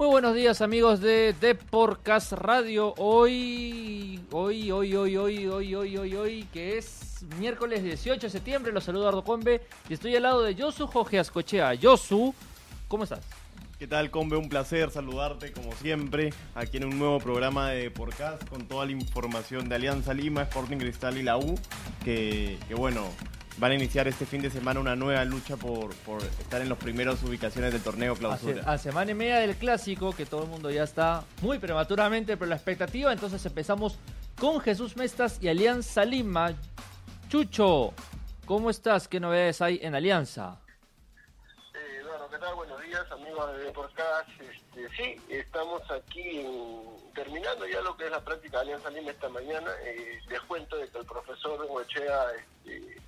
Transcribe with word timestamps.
Muy 0.00 0.08
buenos 0.08 0.34
días 0.34 0.62
amigos 0.62 1.02
de 1.02 1.34
Deporcast 1.38 2.32
Radio. 2.32 2.94
Hoy, 2.96 4.18
hoy, 4.30 4.70
hoy, 4.70 4.96
hoy, 4.96 5.16
hoy, 5.18 5.46
hoy, 5.46 5.74
hoy, 5.74 5.96
hoy, 5.98 6.14
hoy, 6.14 6.48
que 6.54 6.78
es 6.78 7.22
miércoles 7.38 7.82
18 7.82 8.18
de 8.18 8.30
septiembre. 8.30 8.72
Los 8.72 8.84
saludo 8.84 9.08
Ardo 9.08 9.22
Combe 9.22 9.60
y 9.90 9.92
estoy 9.92 10.16
al 10.16 10.22
lado 10.22 10.42
de 10.42 10.54
Josu 10.54 10.86
Jorge 10.86 11.18
Ascochea. 11.18 11.74
Josu, 11.78 12.34
¿cómo 12.88 13.04
estás? 13.04 13.20
¿Qué 13.78 13.86
tal, 13.86 14.10
Combe? 14.10 14.38
Un 14.38 14.48
placer 14.48 14.90
saludarte 14.90 15.52
como 15.52 15.70
siempre 15.72 16.32
aquí 16.54 16.78
en 16.78 16.86
un 16.86 16.98
nuevo 16.98 17.18
programa 17.18 17.68
de 17.68 17.82
Deporcast 17.82 18.48
con 18.48 18.66
toda 18.66 18.86
la 18.86 18.92
información 18.92 19.68
de 19.68 19.74
Alianza 19.74 20.14
Lima, 20.14 20.44
Sporting 20.44 20.78
Cristal 20.78 21.18
y 21.18 21.22
la 21.24 21.36
U, 21.36 21.58
que, 22.02 22.58
que 22.68 22.74
bueno, 22.74 23.06
van 23.60 23.72
a 23.72 23.74
iniciar 23.74 24.08
este 24.08 24.24
fin 24.24 24.40
de 24.40 24.50
semana 24.50 24.80
una 24.80 24.96
nueva 24.96 25.22
lucha 25.26 25.54
por, 25.56 25.94
por 25.96 26.22
estar 26.22 26.62
en 26.62 26.70
las 26.70 26.78
primeras 26.78 27.22
ubicaciones 27.22 27.72
del 27.72 27.82
torneo 27.82 28.16
clausura. 28.16 28.62
A, 28.64 28.78
semana 28.78 29.10
y 29.10 29.14
media 29.14 29.36
del 29.36 29.54
clásico, 29.54 30.12
que 30.12 30.24
todo 30.24 30.44
el 30.44 30.48
mundo 30.48 30.70
ya 30.70 30.82
está 30.82 31.24
muy 31.42 31.58
prematuramente, 31.58 32.38
pero 32.38 32.48
la 32.48 32.56
expectativa, 32.56 33.12
entonces 33.12 33.44
empezamos 33.44 33.98
con 34.40 34.60
Jesús 34.60 34.96
Mestas 34.96 35.38
y 35.42 35.48
Alianza 35.48 36.06
Lima. 36.06 36.54
Chucho, 37.28 37.92
¿cómo 38.46 38.70
estás? 38.70 39.06
¿Qué 39.06 39.20
novedades 39.20 39.60
hay 39.60 39.78
en 39.82 39.94
Alianza? 39.94 40.58
Eh, 41.74 42.02
bueno, 42.08 42.30
¿qué 42.30 42.38
tal? 42.38 42.54
Buenos 42.54 42.80
días, 42.80 43.12
amigos 43.12 43.52
de 43.58 43.64
Deporcast. 43.64 44.30
Este, 44.40 44.88
sí, 44.96 45.20
estamos 45.28 45.82
aquí 45.90 46.46
terminando 47.14 47.66
ya 47.66 47.82
lo 47.82 47.94
que 47.94 48.06
es 48.06 48.10
la 48.10 48.24
práctica 48.24 48.56
de 48.58 48.62
Alianza 48.62 48.88
Lima 48.88 49.10
esta 49.10 49.28
mañana. 49.28 49.70
Eh, 49.84 50.18
les 50.30 50.40
cuento 50.42 50.78
de 50.78 50.88
que 50.88 50.98
el 50.98 51.04
profesor 51.04 51.66
Huechea 51.68 52.24
este, 52.38 53.00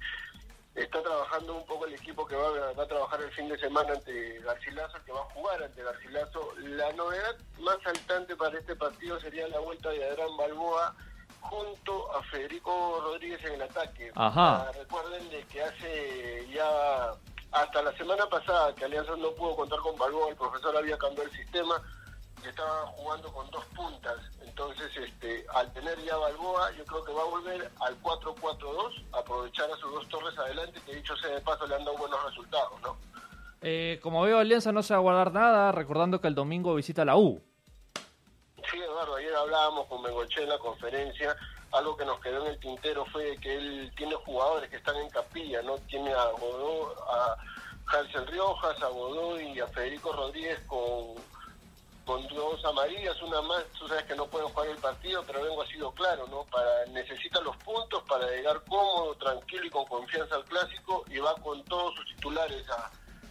está 0.74 1.02
trabajando 1.02 1.54
un 1.54 1.66
poco 1.66 1.86
el 1.86 1.94
equipo 1.94 2.26
que 2.26 2.34
va, 2.34 2.48
a 2.82 2.86
trabajar 2.86 3.20
el 3.20 3.30
fin 3.32 3.48
de 3.48 3.58
semana 3.58 3.92
ante 3.92 4.38
Garcilaso, 4.40 4.98
que 5.04 5.12
va 5.12 5.20
a 5.20 5.34
jugar 5.34 5.62
ante 5.62 5.82
Garcilaso. 5.82 6.52
La 6.58 6.92
novedad 6.92 7.36
más 7.60 7.76
saltante 7.82 8.36
para 8.36 8.58
este 8.58 8.74
partido 8.76 9.20
sería 9.20 9.48
la 9.48 9.58
vuelta 9.60 9.90
de 9.90 10.04
Adrián 10.04 10.36
Balboa 10.36 10.94
junto 11.40 12.16
a 12.16 12.22
Federico 12.24 13.00
Rodríguez 13.04 13.44
en 13.44 13.54
el 13.54 13.62
ataque. 13.62 14.10
Ajá. 14.14 14.62
Ah, 14.62 14.72
recuerden 14.78 15.28
de 15.28 15.44
que 15.46 15.62
hace 15.62 16.48
ya 16.52 17.12
hasta 17.50 17.82
la 17.82 17.92
semana 17.96 18.26
pasada 18.26 18.74
que 18.74 18.86
Alianza 18.86 19.14
no 19.16 19.32
pudo 19.32 19.56
contar 19.56 19.78
con 19.80 19.98
Balboa, 19.98 20.30
el 20.30 20.36
profesor 20.36 20.74
había 20.76 20.96
cambiado 20.96 21.28
el 21.30 21.36
sistema 21.36 21.82
y 22.44 22.48
estaba 22.48 22.86
jugando 22.88 23.32
con 23.32 23.50
dos 23.50 23.64
puntas. 23.76 24.16
Entonces, 24.42 24.90
este, 24.96 25.44
al 25.54 25.72
tener 25.72 25.98
ya 26.04 26.16
Balboa, 26.16 26.70
yo 26.72 26.84
creo 26.84 27.04
que 27.04 27.12
va 27.12 27.22
a 27.22 27.26
volver 27.26 27.70
al 27.80 28.02
4-4-2, 28.02 29.04
aprovechar 29.12 29.70
a 29.70 29.76
sus 29.76 29.92
dos 29.92 30.08
torres 30.08 30.38
adelante, 30.38 30.80
que 30.84 30.96
dicho 30.96 31.16
sea 31.16 31.30
de 31.30 31.40
paso 31.40 31.66
le 31.66 31.76
han 31.76 31.84
dado 31.84 31.96
buenos 31.96 32.22
resultados, 32.24 32.80
¿no? 32.82 32.96
Eh, 33.62 34.00
como 34.02 34.22
veo, 34.22 34.38
Alianza 34.38 34.72
no 34.72 34.82
se 34.82 34.92
va 34.92 34.98
a 34.98 35.02
guardar 35.02 35.32
nada, 35.32 35.72
recordando 35.72 36.20
que 36.20 36.28
el 36.28 36.34
domingo 36.34 36.74
visita 36.74 37.04
la 37.04 37.16
U. 37.16 37.40
Sí, 38.70 38.78
Eduardo, 38.78 39.16
ayer 39.16 39.34
hablábamos 39.34 39.86
con 39.86 40.02
Bengoche 40.02 40.42
en 40.42 40.48
la 40.48 40.58
conferencia, 40.58 41.36
algo 41.72 41.96
que 41.96 42.04
nos 42.04 42.20
quedó 42.20 42.44
en 42.44 42.52
el 42.52 42.58
tintero 42.58 43.04
fue 43.06 43.36
que 43.38 43.56
él 43.56 43.92
tiene 43.96 44.14
jugadores 44.16 44.68
que 44.68 44.76
están 44.76 44.96
en 44.96 45.08
capilla, 45.10 45.62
¿no? 45.62 45.78
Tiene 45.78 46.12
a 46.12 46.24
Godó, 46.38 46.94
a 47.08 47.36
Hansel 47.86 48.26
Riojas, 48.26 48.82
a 48.82 48.88
Godoy 48.88 49.52
y 49.52 49.60
a 49.60 49.66
Federico 49.68 50.12
Rodríguez 50.12 50.60
con 50.66 51.14
con 52.04 52.26
dos 52.28 52.64
amarillas, 52.64 53.20
una 53.22 53.40
más, 53.42 53.64
tú 53.78 53.86
sabes 53.86 54.04
que 54.04 54.16
no 54.16 54.26
pueden 54.26 54.48
jugar 54.48 54.68
el 54.68 54.76
partido, 54.76 55.22
pero 55.26 55.42
vengo 55.42 55.62
ha 55.62 55.66
sido 55.66 55.92
claro, 55.92 56.26
¿no? 56.28 56.44
Para 56.44 56.86
necesita 56.92 57.40
los 57.40 57.56
puntos 57.58 58.02
para 58.08 58.28
llegar 58.28 58.60
cómodo, 58.68 59.14
tranquilo 59.16 59.64
y 59.66 59.70
con 59.70 59.84
confianza 59.86 60.36
al 60.36 60.44
clásico 60.44 61.04
y 61.10 61.18
va 61.18 61.34
con 61.36 61.64
todos 61.64 61.94
sus 61.94 62.06
titulares 62.16 62.64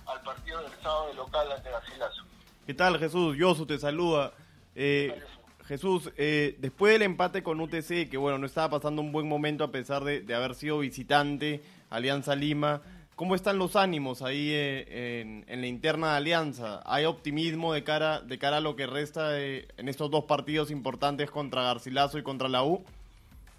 al 0.05 0.21
partido 0.21 0.61
del 0.61 0.71
sábado 0.81 1.07
de 1.07 1.13
local 1.15 1.51
ante 1.51 1.69
Garcilaso. 1.69 2.23
¿Qué 2.65 2.73
tal 2.73 2.97
Jesús? 2.97 3.37
Yosu 3.37 3.65
te 3.65 3.77
saluda. 3.77 4.31
Eh, 4.75 5.21
Jesús, 5.67 6.11
eh, 6.17 6.55
después 6.59 6.93
del 6.93 7.01
empate 7.01 7.43
con 7.43 7.59
UTC, 7.59 8.09
que 8.09 8.17
bueno, 8.17 8.37
no 8.37 8.45
estaba 8.45 8.69
pasando 8.69 9.01
un 9.01 9.11
buen 9.11 9.27
momento 9.27 9.63
a 9.63 9.71
pesar 9.71 10.03
de, 10.03 10.21
de 10.21 10.33
haber 10.33 10.55
sido 10.55 10.79
visitante, 10.79 11.63
Alianza 11.89 12.35
Lima, 12.35 12.81
¿Cómo 13.21 13.35
están 13.35 13.59
los 13.59 13.75
ánimos 13.75 14.23
ahí 14.23 14.49
eh, 14.51 15.43
en, 15.47 15.61
la 15.61 15.67
interna 15.67 16.09
de 16.09 16.17
Alianza? 16.17 16.81
¿Hay 16.85 17.05
optimismo 17.05 17.71
de 17.71 17.83
cara, 17.83 18.19
de 18.19 18.39
cara 18.39 18.57
a 18.57 18.61
lo 18.61 18.75
que 18.75 18.87
resta 18.87 19.39
en 19.39 19.87
estos 19.87 20.09
dos 20.09 20.23
partidos 20.23 20.71
importantes 20.71 21.29
contra 21.29 21.61
Garcilaso 21.61 22.17
y 22.17 22.23
contra 22.23 22.49
la 22.49 22.63
U? 22.63 22.83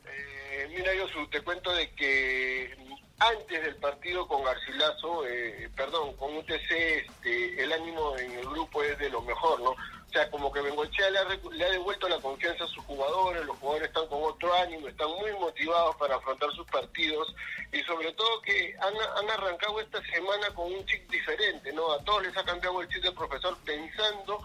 Eh, 0.04 0.68
mira, 0.68 0.92
yo 0.96 1.06
te 1.28 1.42
cuento 1.42 1.72
de 1.74 1.88
que 1.90 2.76
antes 3.20 3.62
del 3.62 3.76
partido 3.76 4.26
con 4.26 4.42
Garcilaso, 4.42 5.28
eh, 5.28 5.70
perdón, 5.76 6.16
con 6.16 6.36
UTC, 6.38 6.72
este, 7.06 7.62
el 7.62 7.72
ánimo 7.72 8.18
en 8.18 8.32
el 8.32 8.44
grupo 8.44 8.82
es 8.82 8.98
de 8.98 9.10
lo 9.10 9.22
mejor, 9.22 9.60
¿no? 9.60 9.76
O 10.12 10.14
sea, 10.14 10.28
como 10.28 10.52
que 10.52 10.60
Bengochea 10.60 11.08
le 11.08 11.18
ha, 11.20 11.24
le 11.52 11.64
ha 11.64 11.70
devuelto 11.70 12.06
la 12.06 12.20
confianza 12.20 12.64
a 12.64 12.68
sus 12.68 12.84
jugadores, 12.84 13.46
los 13.46 13.56
jugadores 13.56 13.88
están 13.88 14.06
con 14.08 14.22
otro 14.22 14.52
ánimo, 14.56 14.86
están 14.86 15.08
muy 15.08 15.32
motivados 15.40 15.96
para 15.96 16.16
afrontar 16.16 16.52
sus 16.52 16.66
partidos 16.66 17.34
y 17.72 17.80
sobre 17.84 18.12
todo 18.12 18.42
que 18.42 18.76
han, 18.78 19.30
arrancado 19.30 19.80
esta 19.80 20.02
semana 20.02 20.50
con 20.50 20.70
un 20.70 20.84
chip 20.84 21.10
diferente, 21.10 21.72
¿no? 21.72 21.92
A 21.92 22.04
todos 22.04 22.24
les 22.24 22.36
ha 22.36 22.44
cambiado 22.44 22.82
el 22.82 22.88
chip 22.90 23.02
del 23.02 23.14
profesor 23.14 23.56
pensando 23.64 24.38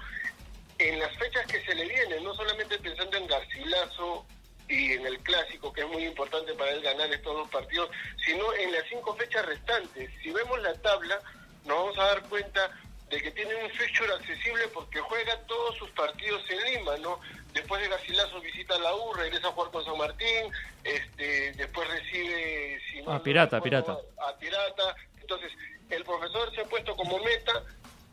en 0.77 0.99
las 0.99 1.13
fechas 1.17 1.45
que 1.47 1.61
se 1.65 1.75
le 1.75 1.85
vienen, 1.85 2.23
no 2.23 2.33
solamente 2.33 2.79
pensando 2.79 3.17
en 3.17 3.27
Garcilaso 3.27 4.25
y 4.69 4.93
en 4.93 5.05
el 5.05 5.19
clásico, 5.19 5.73
que 5.73 5.81
es 5.81 5.87
muy 5.89 6.05
importante 6.05 6.53
para 6.53 6.71
él 6.71 6.81
ganar 6.81 7.11
estos 7.11 7.35
dos 7.35 7.49
partidos, 7.49 7.89
sino 8.25 8.53
en 8.53 8.71
las 8.71 8.87
cinco 8.87 9.13
fechas 9.15 9.45
restantes. 9.45 10.09
Si 10.23 10.31
vemos 10.31 10.61
la 10.61 10.73
tabla, 10.75 11.19
nos 11.65 11.77
vamos 11.77 11.97
a 11.99 12.05
dar 12.05 12.23
cuenta 12.29 12.71
de 13.09 13.21
que 13.21 13.31
tiene 13.31 13.55
un 13.55 13.69
fixture 13.71 14.13
accesible 14.13 14.67
porque 14.73 14.99
juega 14.99 15.39
todos 15.47 15.77
sus 15.77 15.89
partidos 15.91 16.41
en 16.49 16.73
Lima, 16.73 16.97
¿no? 16.97 17.19
Después 17.53 17.81
de 17.81 17.87
Garcilaso 17.87 18.41
visita 18.41 18.77
la 18.79 18.93
U, 18.93 19.13
regresa 19.13 19.47
a 19.47 19.51
jugar 19.51 19.71
con 19.71 19.85
San 19.85 19.97
Martín, 19.97 20.51
este, 20.83 21.53
después 21.53 21.87
recibe... 21.87 22.81
a 23.07 23.15
ah, 23.15 23.23
Pirata, 23.23 23.61
Pirata. 23.61 23.97
A, 24.17 24.37
Pirata. 24.37 24.95
Entonces, 25.21 25.51
el 25.89 26.03
profesor 26.03 26.53
se 26.53 26.61
ha 26.61 26.65
puesto 26.65 26.95
como 26.95 27.17
meta 27.19 27.63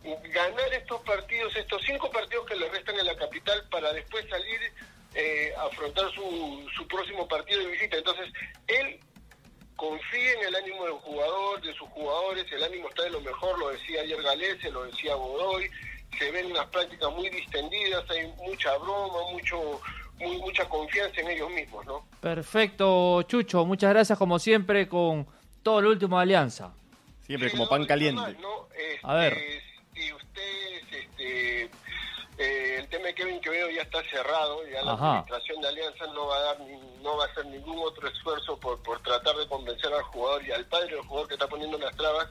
ganar 0.04 0.72
estos 0.74 1.00
partidos, 1.02 1.56
estos 1.56 1.82
cinco 1.84 2.10
partidos 2.10 2.46
que 2.46 2.56
le 2.56 2.68
restan 2.68 2.98
en 2.98 3.06
la 3.06 3.16
capital 3.16 3.66
para 3.70 3.92
después 3.92 4.24
salir 4.28 4.72
eh, 5.14 5.52
a 5.56 5.64
afrontar 5.64 6.10
su, 6.12 6.68
su 6.76 6.86
próximo 6.86 7.26
partido 7.26 7.60
de 7.60 7.66
visita. 7.66 7.96
Entonces, 7.96 8.32
él 8.68 9.00
confíe 9.88 10.32
en 10.32 10.48
el 10.48 10.54
ánimo 10.54 10.84
del 10.84 10.94
jugador, 10.94 11.60
de 11.60 11.74
sus 11.74 11.88
jugadores, 11.88 12.50
el 12.50 12.64
ánimo 12.64 12.88
está 12.88 13.02
de 13.02 13.10
lo 13.10 13.20
mejor, 13.20 13.58
lo 13.58 13.70
decía 13.70 14.00
ayer 14.00 14.22
Galese, 14.22 14.70
lo 14.70 14.84
decía 14.84 15.14
Godoy, 15.14 15.70
se 16.18 16.30
ven 16.30 16.46
unas 16.46 16.66
prácticas 16.66 17.12
muy 17.12 17.28
distendidas, 17.28 18.08
hay 18.10 18.32
mucha 18.38 18.76
broma, 18.78 19.30
mucho 19.32 19.80
muy, 20.18 20.38
mucha 20.38 20.68
confianza 20.68 21.20
en 21.20 21.30
ellos 21.30 21.50
mismos, 21.50 21.84
¿no? 21.86 22.06
Perfecto, 22.20 23.22
Chucho, 23.22 23.64
muchas 23.66 23.90
gracias 23.90 24.18
como 24.18 24.38
siempre 24.38 24.88
con 24.88 25.26
todo 25.62 25.80
el 25.80 25.86
último 25.86 26.16
de 26.16 26.22
Alianza. 26.22 26.72
Siempre 27.22 27.50
como 27.50 27.68
pan 27.68 27.84
caliente. 27.84 28.36
a 29.02 29.14
ver. 29.14 29.32
Este, 29.32 29.73
eh, 32.38 32.76
el 32.78 32.88
tema 32.88 33.06
de 33.06 33.14
Kevin 33.14 33.40
Quevedo 33.40 33.70
ya 33.70 33.82
está 33.82 34.02
cerrado, 34.10 34.66
ya 34.66 34.82
la 34.82 34.92
administración 34.92 35.60
de 35.60 35.68
Alianza 35.68 36.06
no 36.08 36.26
va 36.26 36.36
a 36.36 36.40
dar 36.40 36.58
no 36.60 37.16
va 37.16 37.24
a 37.24 37.28
hacer 37.28 37.46
ningún 37.46 37.78
otro 37.78 38.08
esfuerzo 38.08 38.58
por, 38.58 38.82
por 38.82 39.00
tratar 39.02 39.36
de 39.36 39.46
convencer 39.46 39.92
al 39.92 40.02
jugador 40.04 40.44
y 40.44 40.50
al 40.50 40.66
padre 40.66 40.96
del 40.96 41.04
jugador 41.04 41.28
que 41.28 41.34
está 41.34 41.46
poniendo 41.46 41.78
las 41.78 41.94
trabas. 41.96 42.28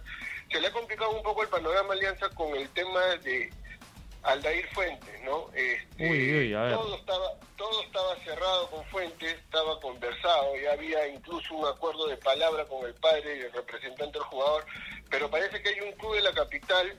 Se 0.51 0.59
le 0.59 0.67
ha 0.67 0.71
complicado 0.71 1.11
un 1.11 1.23
poco 1.23 1.43
el 1.43 1.49
panorama 1.49 1.93
Alianza 1.93 2.29
con 2.29 2.55
el 2.55 2.67
tema 2.69 3.01
de 3.23 3.49
Aldair 4.23 4.67
Fuentes, 4.73 5.21
¿no? 5.23 5.49
Este, 5.53 6.53
todo 6.71 6.95
estaba 6.95 7.33
todo 7.55 7.81
estaba 7.83 8.15
cerrado 8.25 8.69
con 8.69 8.83
Fuentes, 8.85 9.35
estaba 9.35 9.79
conversado, 9.79 10.57
ya 10.61 10.73
había 10.73 11.07
incluso 11.07 11.55
un 11.55 11.65
acuerdo 11.65 12.07
de 12.07 12.17
palabra 12.17 12.65
con 12.65 12.85
el 12.85 12.93
padre 12.95 13.37
y 13.37 13.41
el 13.41 13.53
representante 13.53 14.17
del 14.17 14.27
jugador, 14.27 14.65
pero 15.09 15.29
parece 15.29 15.61
que 15.61 15.69
hay 15.69 15.79
un 15.81 15.93
club 15.93 16.15
de 16.15 16.21
la 16.23 16.33
capital 16.33 16.97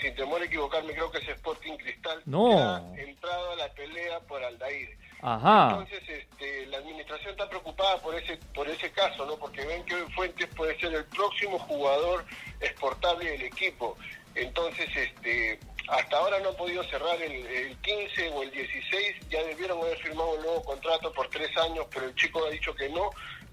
sin 0.00 0.14
temor 0.14 0.42
a 0.42 0.44
equivocarme, 0.44 0.92
creo 0.92 1.10
que 1.10 1.18
es 1.18 1.28
Sporting 1.28 1.76
Cristal, 1.76 2.22
no. 2.26 2.48
que 2.94 3.00
ha 3.00 3.02
entrado 3.04 3.52
a 3.52 3.56
la 3.56 3.68
pelea 3.72 4.20
por 4.20 4.42
Aldair. 4.42 4.96
Ajá. 5.22 5.70
Entonces, 5.70 6.02
este, 6.08 6.66
la 6.66 6.78
administración 6.78 7.30
está 7.30 7.48
preocupada 7.48 7.96
por 7.98 8.14
ese 8.14 8.36
por 8.54 8.68
ese 8.68 8.90
caso, 8.90 9.24
¿no? 9.24 9.36
Porque 9.36 9.64
ven 9.64 9.84
que 9.84 9.94
Fuentes 10.14 10.48
puede 10.56 10.78
ser 10.80 10.92
el 10.92 11.04
próximo 11.04 11.60
jugador 11.60 12.24
exportable 12.60 13.30
del 13.30 13.42
equipo. 13.42 13.96
Entonces, 14.34 14.88
este, 14.96 15.60
hasta 15.88 16.16
ahora 16.16 16.38
no 16.40 16.50
han 16.50 16.56
podido 16.56 16.82
cerrar 16.84 17.20
el, 17.20 17.32
el 17.46 17.76
15 17.78 18.28
o 18.30 18.42
el 18.42 18.50
16, 18.50 19.28
ya 19.30 19.42
debieron 19.44 19.80
haber 19.80 19.98
firmado 19.98 20.34
un 20.34 20.42
nuevo 20.42 20.62
contrato 20.62 21.12
por 21.12 21.28
tres 21.28 21.56
años, 21.56 21.86
pero 21.92 22.06
el 22.06 22.14
chico 22.14 22.44
ha 22.44 22.50
dicho 22.50 22.74
que 22.74 22.88
no, 22.88 23.10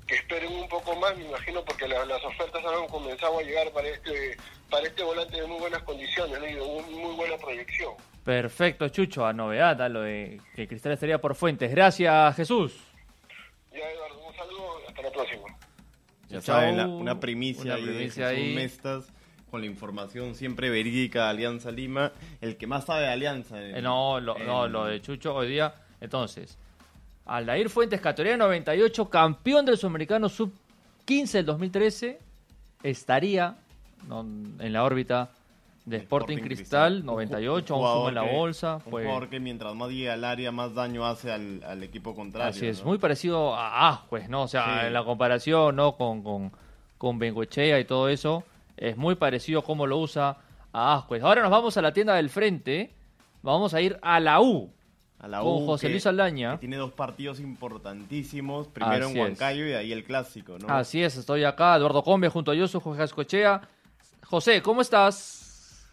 que 0.07 0.15
esperen 0.15 0.51
un 0.51 0.67
poco 0.67 0.95
más, 0.95 1.15
me 1.17 1.25
imagino, 1.25 1.63
porque 1.63 1.87
las 1.87 2.23
ofertas 2.23 2.63
han 2.65 2.87
comenzado 2.87 3.39
a 3.39 3.43
llegar 3.43 3.71
para 3.71 3.87
este 3.87 4.37
para 4.69 4.87
este 4.87 5.03
volante 5.03 5.39
de 5.39 5.47
muy 5.47 5.59
buenas 5.59 5.81
condiciones 5.83 6.41
de 6.41 6.55
muy 6.55 7.15
buena 7.15 7.37
proyección. 7.37 7.93
Perfecto, 8.23 8.89
Chucho, 8.89 9.25
a 9.25 9.33
novedad, 9.33 9.81
a 9.81 9.89
lo 9.89 10.01
de 10.01 10.39
que 10.55 10.67
Cristal 10.67 10.91
estaría 10.91 11.19
por 11.19 11.35
Fuentes. 11.35 11.71
Gracias, 11.71 12.35
Jesús. 12.35 12.75
Ya, 13.71 13.89
Eduardo, 13.89 14.27
un 14.27 14.35
saludo, 14.35 14.81
hasta 14.87 15.01
la 15.01 15.11
próxima. 15.11 15.57
Ya 16.27 16.41
saben, 16.41 16.79
una 16.79 17.19
primicia, 17.19 17.75
una 17.75 17.83
primicia 17.83 18.27
ahí, 18.27 18.53
Mestas. 18.53 19.11
Con 19.49 19.61
la 19.61 19.67
información 19.67 20.35
siempre 20.35 20.69
verídica 20.69 21.23
de 21.23 21.29
Alianza 21.29 21.71
Lima, 21.71 22.11
el 22.41 22.57
que 22.57 22.67
más 22.67 22.85
sabe 22.85 23.01
de 23.01 23.09
Alianza. 23.09 23.61
Eh, 23.61 23.81
no, 23.81 24.19
lo, 24.19 24.37
no, 24.39 24.67
lo 24.67 24.85
de 24.85 25.01
Chucho 25.01 25.35
hoy 25.35 25.49
día. 25.49 25.73
Entonces, 25.99 26.57
Aldair 27.25 27.69
Fuentes, 27.69 28.01
categoría 28.01 28.37
98, 28.37 29.09
campeón 29.09 29.65
del 29.65 29.77
Sudamericano 29.77 30.29
Sub-15 30.29 31.31
del 31.31 31.45
2013, 31.45 32.19
estaría 32.83 33.55
en 34.09 34.73
la 34.73 34.83
órbita 34.83 35.29
de 35.85 35.97
Sporting, 35.97 36.37
Cristal, 36.37 37.03
98, 37.05 37.73
aún 37.73 37.83
suma 37.83 38.09
en 38.09 38.15
la 38.15 38.21
bolsa. 38.21 38.75
Un 38.85 38.91
jugador 38.91 39.29
que 39.29 39.39
mientras 39.39 39.73
más 39.75 39.89
llega 39.89 40.13
al 40.13 40.23
área, 40.23 40.51
más 40.51 40.73
daño 40.73 41.05
hace 41.05 41.31
al, 41.31 41.83
equipo 41.83 42.15
contrario. 42.15 42.49
Así 42.49 42.67
es, 42.67 42.83
muy 42.83 42.97
parecido 42.97 43.55
a 43.55 44.05
pues 44.09 44.29
¿no? 44.29 44.43
O 44.43 44.47
sea, 44.47 44.87
en 44.87 44.93
la 44.93 45.03
comparación, 45.03 45.75
¿no? 45.75 45.95
Con, 45.95 46.23
con, 46.23 46.51
con 46.97 47.19
Bengoechea 47.19 47.79
y 47.79 47.85
todo 47.85 48.09
eso, 48.09 48.43
es 48.79 48.95
muy 48.95 49.15
parecido 49.15 49.61
cómo 49.63 49.85
lo 49.85 49.97
usa 49.97 50.37
a 50.71 50.95
Ascuez. 50.95 51.21
Ahora 51.21 51.41
nos 51.41 51.51
vamos 51.51 51.75
a 51.75 51.81
la 51.81 51.93
tienda 51.93 52.15
del 52.15 52.29
frente, 52.29 52.95
vamos 53.41 53.73
a 53.73 53.81
ir 53.81 53.99
a 54.01 54.19
la 54.19 54.41
U. 54.41 54.73
A 55.19 55.27
la 55.27 55.41
con 55.41 55.65
José 55.65 55.89
Luis 55.89 56.05
Aldaña. 56.07 56.57
tiene 56.59 56.77
dos 56.77 56.93
partidos 56.93 57.41
importantísimos, 57.41 58.69
primero 58.69 59.09
en 59.09 59.19
Huancayo 59.19 59.67
y 59.67 59.73
ahí 59.73 59.91
el 59.91 60.05
clásico, 60.05 60.57
¿no? 60.57 60.73
Así 60.73 61.03
es, 61.03 61.17
estoy 61.17 61.43
acá, 61.43 61.75
Eduardo 61.75 62.03
Combe 62.03 62.29
junto 62.29 62.51
a 62.51 62.55
Yosu, 62.55 62.79
Jorge 62.79 63.03
Ascochea. 63.03 63.67
José, 64.25 64.61
¿cómo 64.61 64.79
estás? 64.79 65.85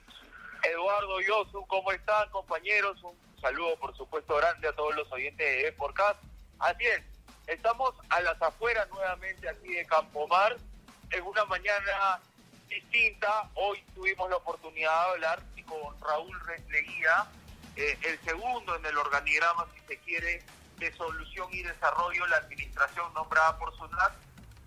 Eduardo, 0.63 1.21
Yosu, 1.23 1.67
¿cómo 1.67 1.91
están 1.91 2.31
compañeros? 2.31 3.03
Un 3.03 3.15
saludo 3.41 3.75
por 3.81 3.97
supuesto 3.97 4.37
grande 4.37 4.69
a 4.69 4.73
todos 4.75 4.95
los 4.95 5.11
oyentes 5.11 5.45
de 5.45 5.69
Esporcast. 5.69 6.23
Así 6.61 6.85
es, 6.85 7.03
estamos 7.49 7.95
a 8.11 8.21
las 8.21 8.41
afueras 8.41 8.89
nuevamente 8.91 9.49
aquí 9.49 9.75
de 9.75 9.85
Campomar, 9.87 10.57
en 11.11 11.25
una 11.25 11.45
mañana 11.47 12.21
distinta. 12.69 13.51
Hoy 13.55 13.83
tuvimos 13.95 14.29
la 14.31 14.37
oportunidad 14.37 14.91
de 14.91 15.11
hablar 15.13 15.43
con 15.67 16.01
Raúl 16.01 16.41
Leguía, 16.69 17.27
eh, 17.77 17.99
el 18.03 18.21
segundo 18.25 18.77
en 18.77 18.87
el 18.87 18.97
organigrama, 18.97 19.67
si 19.75 19.81
se 19.87 19.99
quiere, 20.01 20.43
de 20.79 20.93
solución 20.95 21.49
y 21.53 21.63
desarrollo, 21.63 22.27
la 22.27 22.37
administración 22.37 23.13
nombrada 23.15 23.59
por 23.59 23.77
SUNAT, 23.77 24.13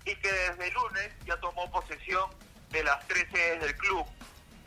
y 0.05 0.15
que 0.15 0.31
desde 0.31 0.71
lunes 0.71 1.11
ya 1.25 1.37
tomó 1.37 1.69
posesión 1.71 2.29
de 2.69 2.83
las 2.83 3.05
tres 3.07 3.27
sedes 3.31 3.61
del 3.61 3.75
club. 3.77 4.05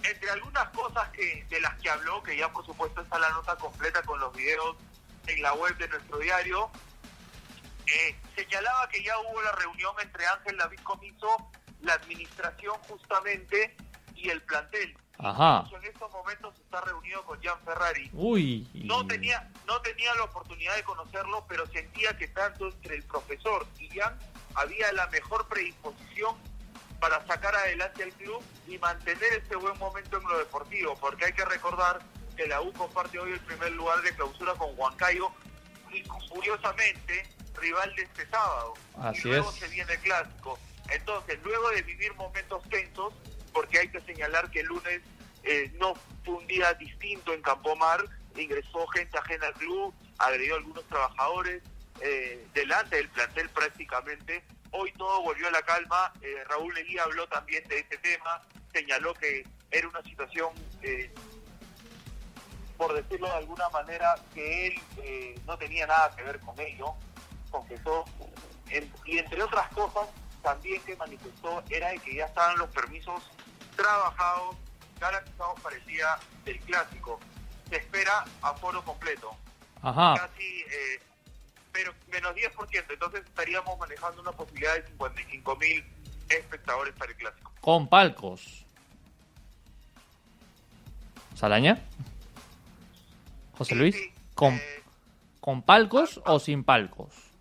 Entre 0.02 0.30
algunas 0.30 0.68
cosas 0.70 1.08
que 1.10 1.44
de 1.48 1.60
las 1.60 1.78
que 1.80 1.90
habló, 1.90 2.22
que 2.22 2.36
ya 2.36 2.48
por 2.52 2.64
supuesto 2.66 3.02
está 3.02 3.18
la 3.18 3.30
nota 3.30 3.56
completa 3.56 4.02
con 4.02 4.18
los 4.18 4.34
videos 4.34 4.76
en 5.26 5.42
la 5.42 5.52
web 5.54 5.76
de 5.76 5.88
nuestro 5.88 6.18
diario, 6.18 6.70
eh, 7.86 8.16
señalaba 8.34 8.88
que 8.88 9.02
ya 9.02 9.18
hubo 9.18 9.42
la 9.42 9.52
reunión 9.52 9.94
entre 10.00 10.26
Ángel 10.26 10.56
David 10.56 10.80
Comiso 10.82 11.50
la 11.82 11.94
administración 11.94 12.74
justamente 12.88 13.76
y 14.14 14.30
el 14.30 14.40
plantel. 14.42 14.96
Ajá. 15.18 15.64
En 15.72 15.84
estos 15.84 16.10
momentos 16.10 16.54
está 16.58 16.80
reunido 16.80 17.24
con 17.24 17.40
Gian 17.40 17.58
Ferrari. 17.64 18.10
Uy. 18.12 18.68
No 18.74 19.06
tenía, 19.06 19.48
no 19.66 19.80
tenía 19.82 20.14
la 20.16 20.24
oportunidad 20.24 20.74
de 20.74 20.82
conocerlo, 20.82 21.44
pero 21.48 21.66
sentía 21.66 22.16
que 22.16 22.28
tanto 22.28 22.68
entre 22.68 22.96
el 22.96 23.04
profesor 23.04 23.66
y 23.78 23.88
Gian 23.88 24.18
había 24.54 24.92
la 24.92 25.06
mejor 25.08 25.46
predisposición 25.48 26.36
para 27.00 27.24
sacar 27.26 27.54
adelante 27.54 28.02
al 28.04 28.12
club 28.12 28.42
y 28.68 28.78
mantener 28.78 29.32
este 29.32 29.56
buen 29.56 29.76
momento 29.78 30.18
en 30.18 30.24
lo 30.24 30.38
deportivo, 30.38 30.96
porque 31.00 31.26
hay 31.26 31.32
que 31.32 31.44
recordar 31.44 32.00
que 32.36 32.46
la 32.46 32.60
U 32.60 32.72
comparte 32.72 33.18
hoy 33.18 33.32
el 33.32 33.40
primer 33.40 33.72
lugar 33.72 34.00
de 34.02 34.14
clausura 34.14 34.54
con 34.54 34.70
Huancayo 34.78 35.30
y 35.92 36.02
curiosamente 36.02 37.28
rival 37.54 37.94
de 37.96 38.02
este 38.02 38.26
sábado. 38.28 38.74
Así 38.98 39.28
y 39.28 39.32
luego 39.32 39.52
se 39.52 39.68
viene 39.68 39.92
el 39.92 40.00
clásico. 40.00 40.58
Entonces, 40.90 41.38
luego 41.42 41.70
de 41.70 41.82
vivir 41.82 42.14
momentos 42.14 42.62
tensos, 42.68 43.14
porque 43.52 43.78
hay 43.78 43.88
que 43.88 44.00
señalar 44.00 44.50
que 44.50 44.60
el 44.60 44.66
lunes 44.66 45.02
eh, 45.44 45.72
no 45.78 45.94
fue 46.24 46.34
un 46.34 46.46
día 46.46 46.72
distinto 46.74 47.32
en 47.32 47.42
Campomar, 47.42 48.04
ingresó 48.36 48.86
gente 48.88 49.18
ajena 49.18 49.48
al 49.48 49.54
club, 49.54 49.94
agredió 50.18 50.54
a 50.54 50.58
algunos 50.58 50.84
trabajadores, 50.86 51.62
eh, 52.00 52.46
delante 52.54 52.96
del 52.96 53.08
plantel 53.08 53.48
prácticamente. 53.50 54.42
Hoy 54.70 54.92
todo 54.92 55.22
volvió 55.22 55.48
a 55.48 55.50
la 55.50 55.62
calma. 55.62 56.12
Eh, 56.22 56.42
Raúl 56.48 56.74
Leguía 56.74 57.04
habló 57.04 57.26
también 57.28 57.66
de 57.68 57.80
este 57.80 57.98
tema, 57.98 58.42
señaló 58.72 59.12
que 59.14 59.46
era 59.70 59.88
una 59.88 60.02
situación, 60.02 60.50
por 62.76 62.94
decirlo 62.94 63.26
de 63.28 63.34
alguna 63.34 63.68
manera, 63.70 64.14
que 64.34 64.68
él 64.68 64.80
no 65.46 65.56
tenía 65.58 65.86
nada 65.86 66.14
que 66.16 66.22
ver 66.22 66.40
con 66.40 66.58
ello, 66.60 66.94
confesó. 67.50 68.04
y 69.04 69.18
entre 69.18 69.42
otras 69.42 69.68
cosas, 69.68 70.08
también 70.42 70.82
que 70.82 70.96
manifestó 70.96 71.62
era 71.70 71.90
de 71.90 71.98
que 71.98 72.16
ya 72.16 72.26
estaban 72.26 72.58
los 72.58 72.68
permisos 72.70 73.22
trabajados, 73.76 74.56
garantizados 75.00 75.60
para 75.60 75.76
el 75.76 75.86
día 75.86 76.18
del 76.44 76.58
clásico. 76.60 77.18
Se 77.68 77.76
espera 77.76 78.24
a 78.42 78.54
foro 78.54 78.84
completo. 78.84 79.34
Ajá. 79.80 80.14
Casi, 80.14 80.60
eh, 80.60 81.00
pero 81.72 81.92
menos 82.10 82.34
10%, 82.34 82.84
entonces 82.90 83.24
estaríamos 83.24 83.78
manejando 83.78 84.20
una 84.20 84.32
posibilidad 84.32 84.74
de 84.74 84.86
55 84.88 85.56
mil 85.56 85.84
espectadores 86.28 86.94
para 86.94 87.10
el 87.12 87.16
clásico. 87.16 87.52
Con 87.60 87.88
palcos. 87.88 88.66
¿Salaña? 91.34 91.80
José 93.56 93.74
Luis, 93.74 93.96
¿con, 94.34 94.54
eh, 94.54 94.82
¿con 95.40 95.62
palcos 95.62 96.20
o 96.24 96.38
sin 96.38 96.64
palcos? 96.64 97.31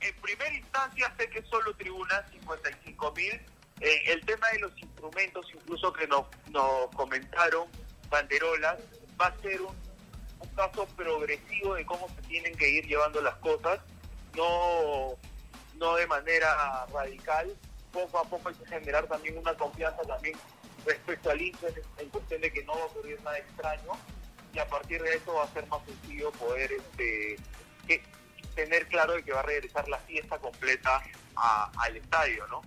En 0.00 0.14
primera 0.20 0.54
instancia 0.54 1.12
sé 1.16 1.28
que 1.30 1.42
solo 1.42 1.74
tribunas 1.74 2.30
55 2.30 3.12
mil. 3.12 3.40
Eh, 3.80 4.02
el 4.06 4.24
tema 4.26 4.48
de 4.50 4.60
los 4.60 4.78
instrumentos, 4.78 5.46
incluso 5.54 5.92
que 5.92 6.06
nos, 6.06 6.26
comentaron, 6.94 7.68
banderolas, 8.08 8.78
va 9.20 9.26
a 9.26 9.36
ser 9.40 9.60
un, 9.62 9.74
un 10.40 10.48
caso 10.56 10.86
progresivo 10.96 11.74
de 11.74 11.86
cómo 11.86 12.08
se 12.08 12.22
tienen 12.22 12.56
que 12.56 12.68
ir 12.68 12.86
llevando 12.86 13.20
las 13.22 13.36
cosas, 13.36 13.80
no, 14.36 15.16
no 15.74 15.94
de 15.96 16.06
manera 16.06 16.86
radical. 16.92 17.54
Poco 17.92 18.18
a 18.18 18.24
poco 18.24 18.48
hay 18.48 18.54
que 18.54 18.66
generar 18.66 19.06
también 19.06 19.38
una 19.38 19.54
confianza 19.54 20.02
también 20.02 20.36
respecto 20.84 21.30
al 21.30 21.40
INSE 21.40 21.82
en 21.98 22.08
cuestión 22.10 22.40
de 22.40 22.52
que 22.52 22.64
no 22.64 22.74
va 22.74 22.82
a 22.82 22.86
ocurrir 22.86 23.20
nada 23.22 23.38
extraño 23.38 23.92
y 24.52 24.58
a 24.58 24.66
partir 24.68 25.02
de 25.02 25.14
eso 25.16 25.34
va 25.34 25.44
a 25.44 25.52
ser 25.52 25.66
más 25.66 25.84
sencillo 25.84 26.30
poder 26.32 26.72
este 26.72 27.36
que, 27.86 28.02
tener 28.58 28.88
claro 28.88 29.14
de 29.14 29.22
que 29.22 29.32
va 29.32 29.38
a 29.38 29.44
regresar 29.44 29.88
la 29.88 29.98
fiesta 29.98 30.38
completa 30.38 31.00
al 31.36 31.96
estadio, 31.96 32.44
¿no? 32.48 32.62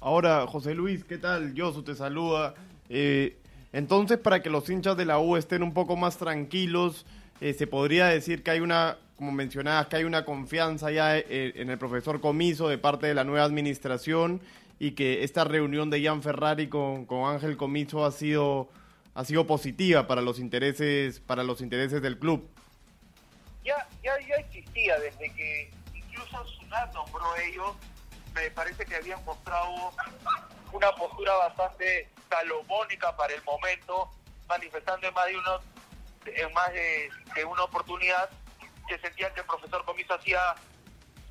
Ahora, 0.00 0.46
José 0.46 0.74
Luis, 0.74 1.04
¿qué 1.04 1.18
tal? 1.18 1.52
Yosu 1.52 1.82
te 1.82 1.94
saluda. 1.94 2.54
Eh, 2.88 3.36
entonces, 3.74 4.16
para 4.16 4.40
que 4.40 4.48
los 4.48 4.70
hinchas 4.70 4.96
de 4.96 5.04
la 5.04 5.18
U 5.18 5.36
estén 5.36 5.62
un 5.62 5.74
poco 5.74 5.94
más 5.94 6.16
tranquilos, 6.16 7.04
eh, 7.42 7.52
se 7.52 7.66
podría 7.66 8.06
decir 8.06 8.42
que 8.42 8.52
hay 8.52 8.60
una, 8.60 8.96
como 9.16 9.30
mencionabas, 9.30 9.88
que 9.88 9.96
hay 9.96 10.04
una 10.04 10.24
confianza 10.24 10.90
ya 10.90 11.18
eh, 11.18 11.52
en 11.54 11.68
el 11.68 11.76
profesor 11.76 12.22
Comiso 12.22 12.68
de 12.68 12.78
parte 12.78 13.06
de 13.06 13.12
la 13.12 13.24
nueva 13.24 13.44
administración 13.44 14.40
y 14.78 14.92
que 14.92 15.22
esta 15.22 15.44
reunión 15.44 15.90
de 15.90 16.00
Ian 16.00 16.22
Ferrari 16.22 16.68
con, 16.68 17.04
con 17.04 17.30
Ángel 17.30 17.58
Comiso 17.58 18.06
ha 18.06 18.10
sido, 18.10 18.70
ha 19.14 19.26
sido 19.26 19.46
positiva 19.46 20.06
para 20.06 20.22
los 20.22 20.38
intereses, 20.38 21.20
para 21.20 21.44
los 21.44 21.60
intereses 21.60 22.00
del 22.00 22.18
club 22.18 22.48
ya, 23.64 23.86
ya, 24.02 24.12
ya 24.26 24.48
existía 24.70 24.98
desde 24.98 25.32
que 25.34 25.70
incluso 25.94 26.44
Sunat 26.46 26.92
nombró 26.94 27.36
ellos, 27.36 27.76
me 28.34 28.50
parece 28.52 28.84
que 28.86 28.96
habían 28.96 29.22
mostrado 29.24 29.92
una 30.72 30.92
postura 30.92 31.34
bastante 31.34 32.08
salomónica 32.28 33.16
para 33.16 33.34
el 33.34 33.42
momento, 33.42 34.10
manifestando 34.48 35.08
en 35.08 35.14
más 35.14 35.26
de 35.26 35.36
uno, 35.36 35.60
en 36.26 36.52
más 36.52 36.72
de, 36.72 37.10
una 37.44 37.64
oportunidad 37.64 38.30
que 38.88 38.98
sentían 38.98 39.32
que 39.34 39.40
el 39.40 39.46
profesor 39.46 39.84
Comiso 39.84 40.14
hacía 40.14 40.54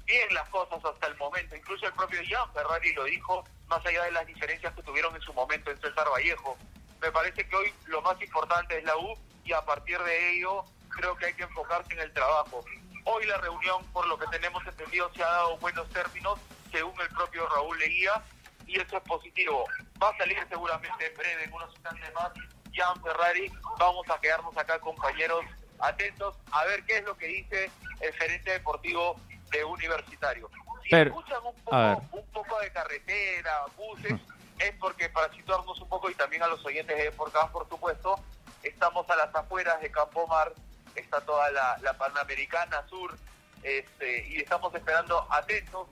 bien 0.05 0.33
las 0.33 0.47
cosas 0.49 0.83
hasta 0.83 1.07
el 1.07 1.15
momento. 1.17 1.55
Incluso 1.55 1.85
el 1.85 1.93
propio 1.93 2.21
Ian 2.21 2.51
Ferrari 2.53 2.93
lo 2.93 3.05
dijo, 3.05 3.45
más 3.67 3.85
allá 3.85 4.03
de 4.03 4.11
las 4.11 4.25
diferencias 4.25 4.73
que 4.73 4.83
tuvieron 4.83 5.15
en 5.15 5.21
su 5.21 5.33
momento 5.33 5.71
en 5.71 5.79
César 5.79 6.07
Vallejo. 6.11 6.57
Me 7.01 7.11
parece 7.11 7.47
que 7.47 7.55
hoy 7.55 7.73
lo 7.85 8.01
más 8.01 8.21
importante 8.21 8.77
es 8.77 8.83
la 8.83 8.97
U 8.97 9.13
y 9.45 9.53
a 9.53 9.61
partir 9.61 9.97
de 9.99 10.31
ello 10.35 10.65
creo 10.89 11.15
que 11.15 11.27
hay 11.27 11.33
que 11.33 11.43
enfocarse 11.43 11.93
en 11.93 11.99
el 11.99 12.11
trabajo. 12.13 12.65
Hoy 13.05 13.25
la 13.25 13.37
reunión, 13.37 13.83
por 13.91 14.07
lo 14.07 14.17
que 14.17 14.27
tenemos 14.27 14.65
entendido, 14.65 15.11
se 15.13 15.23
ha 15.23 15.27
dado 15.27 15.57
buenos 15.57 15.89
términos, 15.89 16.39
según 16.71 16.99
el 17.01 17.09
propio 17.09 17.47
Raúl 17.49 17.79
Leguía, 17.79 18.21
y 18.65 18.79
eso 18.79 18.97
es 18.97 19.03
positivo. 19.03 19.65
Va 20.01 20.09
a 20.09 20.17
salir 20.17 20.37
seguramente 20.47 21.07
en 21.07 21.17
breve, 21.17 21.43
en 21.43 21.53
unos 21.53 21.73
instantes 21.73 22.13
más, 22.13 22.31
Jan 22.73 23.01
Ferrari. 23.01 23.51
Vamos 23.79 24.09
a 24.09 24.19
quedarnos 24.19 24.55
acá, 24.57 24.79
compañeros, 24.79 25.43
atentos 25.79 26.35
a 26.51 26.65
ver 26.65 26.83
qué 26.85 26.97
es 26.97 27.05
lo 27.05 27.17
que 27.17 27.27
dice 27.27 27.71
el 28.01 28.13
gerente 28.13 28.51
deportivo 28.51 29.19
de 29.51 29.63
Universitario. 29.63 30.49
Si 30.83 30.95
escuchan 30.95 31.39
un 31.43 31.55
poco, 31.63 32.03
un 32.11 32.25
poco 32.31 32.59
de 32.59 32.71
carretera, 32.71 33.65
buses, 33.75 34.19
es 34.59 34.73
porque 34.79 35.09
para 35.09 35.31
situarnos 35.33 35.79
un 35.79 35.89
poco 35.89 36.09
y 36.09 36.15
también 36.15 36.43
a 36.43 36.47
los 36.47 36.63
oyentes 36.65 36.95
de 36.97 37.03
Deportes, 37.03 37.41
por 37.51 37.67
supuesto, 37.69 38.19
estamos 38.63 39.09
a 39.09 39.15
las 39.15 39.33
afueras 39.33 39.79
de 39.81 39.89
Campo 39.91 40.27
Mar 40.27 40.53
está 40.95 41.21
toda 41.21 41.49
la, 41.51 41.93
Panamericana 41.97 42.87
Sur, 42.87 43.17
este, 43.63 44.27
y 44.27 44.37
estamos 44.37 44.73
esperando 44.73 45.27
atentos 45.31 45.87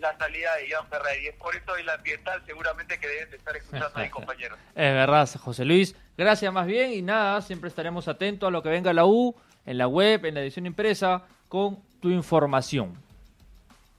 la 0.00 0.16
salida 0.18 0.56
de 0.56 0.68
Ian 0.68 0.86
Ferrer. 0.88 1.22
Y 1.22 1.28
es 1.28 1.36
por 1.36 1.54
eso 1.54 1.76
el 1.76 1.88
ambiental 1.88 2.42
seguramente 2.44 2.98
que 2.98 3.06
deben 3.06 3.30
de 3.30 3.36
estar 3.36 3.56
escuchando 3.56 3.92
ahí, 3.94 4.10
compañeros. 4.10 4.58
Es 4.74 4.92
verdad, 4.92 5.28
José 5.40 5.64
Luis. 5.64 5.94
Gracias 6.16 6.52
más 6.52 6.66
bien 6.66 6.92
y 6.92 7.02
nada, 7.02 7.40
siempre 7.40 7.68
estaremos 7.68 8.08
atentos 8.08 8.48
a 8.48 8.50
lo 8.50 8.62
que 8.62 8.68
venga 8.68 8.92
la 8.92 9.06
U, 9.06 9.34
en 9.64 9.78
la 9.78 9.86
web, 9.86 10.26
en 10.26 10.34
la 10.34 10.40
edición 10.42 10.66
impresa, 10.66 11.22
con 11.48 11.82
tu 12.00 12.10
información. 12.10 13.00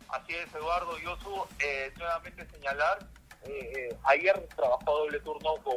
Así 0.10 0.34
es, 0.34 0.54
Eduardo 0.54 0.98
Yosu. 1.00 1.48
Eh, 1.60 1.92
nuevamente 1.98 2.46
señalar, 2.48 3.00
eh, 3.46 3.90
eh, 3.90 3.96
ayer 4.04 4.48
trabajó 4.56 5.00
doble 5.00 5.20
turno 5.22 5.56
con 5.64 5.76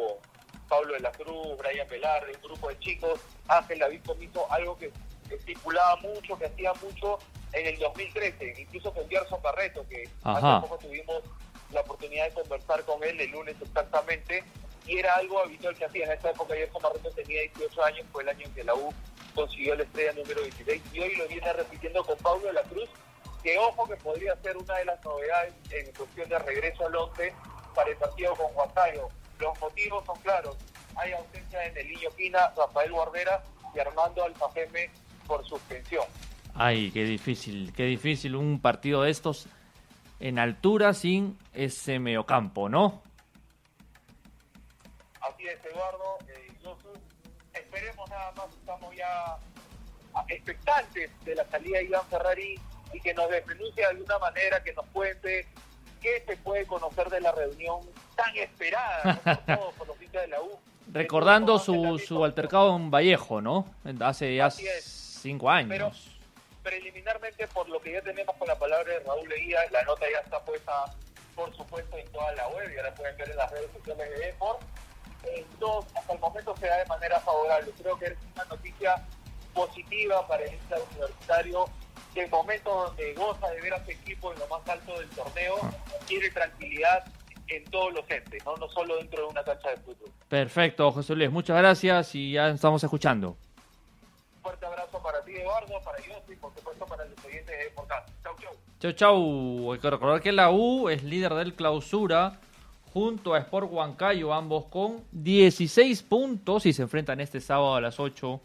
Pablo 0.68 0.94
de 0.94 1.00
la 1.00 1.12
Cruz, 1.12 1.56
Brian 1.58 1.88
Velarde, 1.88 2.32
un 2.34 2.42
grupo 2.42 2.68
de 2.68 2.78
chicos. 2.78 3.20
Ángel 3.48 3.78
David 3.78 4.00
Comiso, 4.04 4.50
algo 4.50 4.76
que 4.76 4.90
estipulaba 5.30 5.96
mucho, 5.96 6.36
que 6.38 6.46
hacía 6.46 6.72
mucho 6.74 7.18
en 7.52 7.66
el 7.66 7.78
2013, 7.78 8.54
incluso 8.58 8.92
con 8.92 9.08
Gerson 9.08 9.40
Barreto, 9.42 9.86
que 9.88 10.08
hace 10.24 10.66
poco 10.66 10.78
tuvimos 10.78 11.22
la 11.72 11.80
oportunidad 11.80 12.26
de 12.26 12.34
conversar 12.34 12.84
con 12.84 13.02
él 13.02 13.20
el 13.20 13.30
lunes 13.30 13.56
exactamente, 13.60 14.44
y 14.86 14.98
era 14.98 15.14
algo 15.14 15.40
habitual 15.40 15.76
que 15.76 15.84
hacía. 15.84 16.06
En 16.06 16.12
esa 16.12 16.30
época 16.30 16.54
Gerson 16.54 16.82
Barreto 16.82 17.10
tenía 17.10 17.42
18 17.42 17.84
años, 17.84 18.06
fue 18.12 18.22
el 18.22 18.28
año 18.28 18.46
en 18.46 18.54
que 18.54 18.64
la 18.64 18.74
U 18.74 18.92
consiguió 19.34 19.74
la 19.74 19.82
estrella 19.84 20.12
número 20.12 20.42
26, 20.42 20.82
y 20.92 21.00
hoy 21.00 21.16
lo 21.16 21.28
viene 21.28 21.52
repitiendo 21.52 22.04
con 22.04 22.16
Pablo 22.18 22.46
de 22.46 22.52
la 22.52 22.62
Cruz, 22.62 22.88
que 23.42 23.58
ojo 23.58 23.86
que 23.86 23.96
podría 23.96 24.36
ser 24.42 24.56
una 24.56 24.74
de 24.74 24.84
las 24.86 25.04
novedades 25.04 25.54
en 25.70 25.92
cuestión 25.92 26.28
de 26.28 26.38
regreso 26.40 26.86
al 26.86 26.96
11 26.96 27.32
para 27.74 27.90
el 27.90 27.96
partido 27.96 28.34
con 28.34 28.54
Huancayo. 28.56 29.08
Los 29.38 29.60
motivos 29.60 30.04
son 30.06 30.18
claros, 30.20 30.56
hay 30.96 31.12
ausencia 31.12 31.64
en 31.64 31.76
el 31.76 31.88
niño 31.88 32.08
Quina, 32.16 32.52
Rafael 32.56 32.92
Guardera 32.92 33.42
y 33.74 33.78
Armando 33.78 34.24
Alfajeme 34.24 34.90
por 35.26 35.46
suspensión. 35.46 36.04
Ay, 36.54 36.90
qué 36.90 37.04
difícil, 37.04 37.72
qué 37.74 37.84
difícil 37.84 38.34
un 38.34 38.60
partido 38.60 39.02
de 39.02 39.10
estos 39.10 39.46
en 40.20 40.38
altura 40.38 40.94
sin 40.94 41.38
ese 41.52 41.98
mediocampo, 41.98 42.68
¿no? 42.68 43.02
Así 45.20 45.46
es, 45.46 45.62
Eduardo. 45.64 46.18
Eh, 46.28 46.52
esperemos 47.52 48.08
nada 48.08 48.32
más, 48.32 48.46
estamos 48.54 48.94
ya 48.96 49.38
expectantes 50.28 51.10
de 51.24 51.34
la 51.34 51.44
salida 51.50 51.78
de 51.78 51.84
Iván 51.84 52.06
Ferrari 52.08 52.58
y 52.92 53.00
que 53.00 53.12
nos 53.12 53.28
denuncie 53.28 53.82
de 53.82 53.84
alguna 53.84 54.18
manera, 54.18 54.62
que 54.62 54.72
nos 54.72 54.86
cuente 54.86 55.46
qué 56.00 56.24
se 56.26 56.36
puede 56.38 56.66
conocer 56.66 57.10
de 57.10 57.20
la 57.20 57.32
reunión 57.32 57.80
tan 58.16 58.36
esperada 58.36 59.20
por 59.22 59.56
todos, 59.56 59.74
por 59.74 59.86
los 59.88 59.98
de 59.98 60.28
la 60.28 60.40
U. 60.40 60.58
Recordando 60.92 61.58
su, 61.58 61.98
su 61.98 62.24
altercado 62.24 62.74
en 62.76 62.90
Vallejo, 62.90 63.40
¿no? 63.40 63.66
Hace 64.00 64.36
ya 64.36 64.50
cinco 64.50 65.50
años 65.50 66.16
preliminarmente, 66.66 67.46
por 67.46 67.68
lo 67.68 67.80
que 67.80 67.92
ya 67.92 68.02
tenemos 68.02 68.34
con 68.34 68.48
la 68.48 68.58
palabra 68.58 68.92
de 68.92 68.98
Raúl 68.98 69.28
Leguía, 69.28 69.60
la 69.70 69.84
nota 69.84 70.04
ya 70.12 70.18
está 70.18 70.44
puesta, 70.44 70.72
por 71.36 71.54
supuesto, 71.54 71.96
en 71.96 72.08
toda 72.10 72.32
la 72.32 72.48
web 72.48 72.68
y 72.74 72.76
ahora 72.76 72.92
pueden 72.92 73.16
ver 73.16 73.30
en 73.30 73.36
las 73.36 73.52
redes 73.52 73.70
sociales 73.72 74.10
de 74.10 74.26
Deport. 74.26 74.60
Entonces, 75.22 75.96
hasta 75.96 76.12
el 76.12 76.18
momento 76.18 76.56
se 76.56 76.66
da 76.66 76.78
de 76.78 76.86
manera 76.86 77.20
favorable. 77.20 77.70
Creo 77.80 77.96
que 77.96 78.06
es 78.06 78.16
una 78.34 78.44
noticia 78.46 78.96
positiva 79.54 80.26
para 80.26 80.42
el 80.42 80.58
universitario 80.90 81.66
que 82.12 82.24
en 82.24 82.30
momentos 82.30 82.88
donde 82.88 83.14
goza 83.14 83.48
de 83.50 83.60
ver 83.60 83.74
a 83.74 83.84
su 83.84 83.92
equipo 83.92 84.32
en 84.32 84.38
lo 84.40 84.48
más 84.48 84.68
alto 84.68 84.98
del 84.98 85.08
torneo, 85.10 85.58
quiere 86.08 86.30
tranquilidad 86.32 87.04
en 87.48 87.64
todos 87.64 87.92
los 87.92 88.10
entes, 88.10 88.44
¿no? 88.44 88.56
no 88.56 88.68
solo 88.68 88.96
dentro 88.96 89.22
de 89.22 89.28
una 89.28 89.44
cancha 89.44 89.70
de 89.70 89.76
fútbol. 89.78 90.10
Perfecto, 90.28 90.90
José 90.92 91.14
Luis, 91.14 91.30
muchas 91.30 91.56
gracias 91.56 92.14
y 92.14 92.32
ya 92.32 92.48
estamos 92.48 92.82
escuchando 92.82 93.36
fuerte 94.46 94.64
abrazo 94.64 95.02
para 95.02 95.24
ti, 95.24 95.32
Eduardo, 95.32 95.80
para 95.84 95.98
Yossi 95.98 96.34
y 96.34 96.36
por 96.36 96.54
supuesto 96.54 96.86
para 96.86 97.04
los 97.04 97.24
oyentes 97.24 97.58
de 97.58 97.68
Podcast. 97.74 98.08
Chau, 98.22 98.36
chau. 98.40 98.52
Chau, 98.78 98.92
chau. 98.92 99.72
Hay 99.72 99.80
que 99.80 99.90
recordar 99.90 100.20
que 100.20 100.30
la 100.30 100.52
U 100.52 100.88
es 100.88 101.02
líder 101.02 101.34
del 101.34 101.54
clausura 101.54 102.38
junto 102.92 103.34
a 103.34 103.38
Sport 103.38 103.72
Huancayo, 103.72 104.32
ambos 104.32 104.66
con 104.66 105.02
16 105.10 106.00
puntos 106.04 106.64
y 106.64 106.72
se 106.72 106.82
enfrentan 106.82 107.20
este 107.20 107.40
sábado 107.40 107.74
a 107.74 107.80
las 107.80 107.98
8 107.98 108.40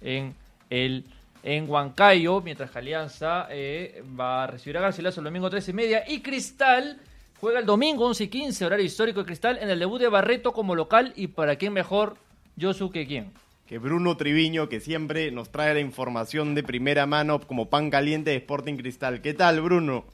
en 0.00 0.34
el 0.70 1.04
en 1.42 1.68
Huancayo, 1.68 2.40
mientras 2.40 2.70
que 2.70 2.78
Alianza 2.78 3.46
eh, 3.50 4.02
va 4.18 4.44
a 4.44 4.46
recibir 4.46 4.78
a 4.78 4.80
Garcilaso 4.80 5.20
el 5.20 5.24
domingo 5.24 5.50
13 5.50 5.72
y 5.72 5.74
media 5.74 6.04
y 6.08 6.22
Cristal 6.22 6.98
juega 7.44 7.60
el 7.60 7.66
domingo 7.66 8.06
11 8.06 8.24
y 8.24 8.28
15, 8.28 8.64
horario 8.64 8.86
histórico 8.86 9.20
de 9.20 9.26
Cristal, 9.26 9.58
en 9.60 9.68
el 9.68 9.78
debut 9.78 10.00
de 10.00 10.08
Barreto 10.08 10.54
como 10.54 10.74
local 10.74 11.12
y 11.14 11.26
para 11.26 11.56
quién 11.56 11.74
mejor, 11.74 12.16
Josu 12.58 12.90
que 12.90 13.06
quién 13.06 13.34
que 13.66 13.78
Bruno 13.78 14.16
Triviño, 14.16 14.70
que 14.70 14.80
siempre 14.80 15.30
nos 15.30 15.52
trae 15.52 15.74
la 15.74 15.80
información 15.80 16.54
de 16.54 16.62
primera 16.62 17.04
mano 17.04 17.40
como 17.40 17.68
pan 17.68 17.90
caliente 17.90 18.30
de 18.30 18.36
Sporting 18.36 18.76
Cristal. 18.76 19.20
¿Qué 19.20 19.34
tal, 19.34 19.60
Bruno? 19.60 20.06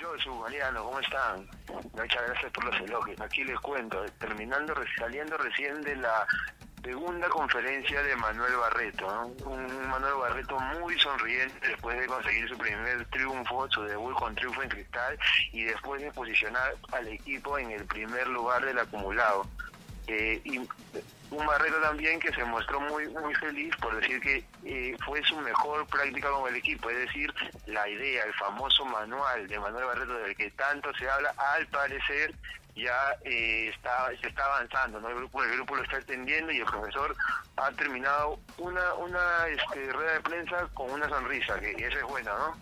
Yo, 0.00 0.08
su 0.18 0.34
Mariano, 0.34 0.84
¿cómo 0.84 1.00
están? 1.00 1.48
Muchas 1.68 2.26
gracias 2.26 2.52
por 2.52 2.64
los 2.64 2.80
elogios. 2.80 3.20
Aquí 3.20 3.44
les 3.44 3.58
cuento, 3.60 4.02
terminando, 4.18 4.74
saliendo 4.98 5.36
recién 5.36 5.82
de 5.82 5.96
la 5.96 6.26
segunda 6.86 7.28
conferencia 7.28 8.00
de 8.00 8.14
Manuel 8.14 8.54
Barreto, 8.58 9.32
un 9.44 9.88
Manuel 9.88 10.14
Barreto 10.20 10.56
muy 10.80 10.96
sonriente 11.00 11.54
después 11.66 11.98
de 11.98 12.06
conseguir 12.06 12.48
su 12.48 12.56
primer 12.56 13.04
triunfo, 13.06 13.68
su 13.72 13.82
debut 13.82 14.14
con 14.14 14.32
triunfo 14.36 14.62
en 14.62 14.68
cristal 14.68 15.18
y 15.52 15.64
después 15.64 16.00
de 16.00 16.12
posicionar 16.12 16.76
al 16.92 17.08
equipo 17.08 17.58
en 17.58 17.72
el 17.72 17.84
primer 17.86 18.28
lugar 18.28 18.64
del 18.64 18.78
acumulado. 18.78 19.48
Eh, 20.06 20.40
y 20.44 20.58
un 20.58 21.46
Barreto 21.46 21.80
también 21.80 22.20
que 22.20 22.32
se 22.32 22.44
mostró 22.44 22.78
muy 22.78 23.08
muy 23.08 23.34
feliz 23.34 23.74
por 23.78 24.00
decir 24.00 24.20
que 24.20 24.44
eh, 24.64 24.96
fue 25.04 25.20
su 25.24 25.36
mejor 25.38 25.84
práctica 25.88 26.30
con 26.30 26.48
el 26.48 26.54
equipo, 26.54 26.88
es 26.90 26.98
decir, 26.98 27.34
la 27.66 27.88
idea, 27.88 28.22
el 28.22 28.34
famoso 28.34 28.84
manual 28.84 29.48
de 29.48 29.58
Manuel 29.58 29.86
Barreto 29.86 30.14
del 30.18 30.36
que 30.36 30.52
tanto 30.52 30.94
se 30.94 31.10
habla, 31.10 31.34
al 31.36 31.66
parecer 31.66 32.32
ya 32.76 33.16
eh, 33.24 33.70
está 33.74 34.10
se 34.20 34.28
está 34.28 34.44
avanzando, 34.44 35.00
¿no? 35.00 35.08
el 35.08 35.16
grupo 35.16 35.42
el 35.42 35.52
grupo 35.52 35.76
lo 35.76 35.82
está 35.82 35.96
extendiendo 35.96 36.52
y 36.52 36.58
el 36.58 36.66
profesor 36.66 37.16
ha 37.56 37.70
terminado 37.72 38.38
una 38.58 38.94
una 38.94 39.48
este, 39.48 39.92
rueda 39.92 40.12
de 40.12 40.20
prensa 40.20 40.68
con 40.74 40.90
una 40.90 41.08
sonrisa, 41.08 41.58
que 41.58 41.72
eso 41.72 41.98
es 41.98 42.04
bueno, 42.04 42.30
¿no? 42.38 42.56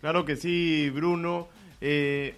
Claro 0.00 0.24
que 0.24 0.36
sí, 0.36 0.90
Bruno. 0.90 1.48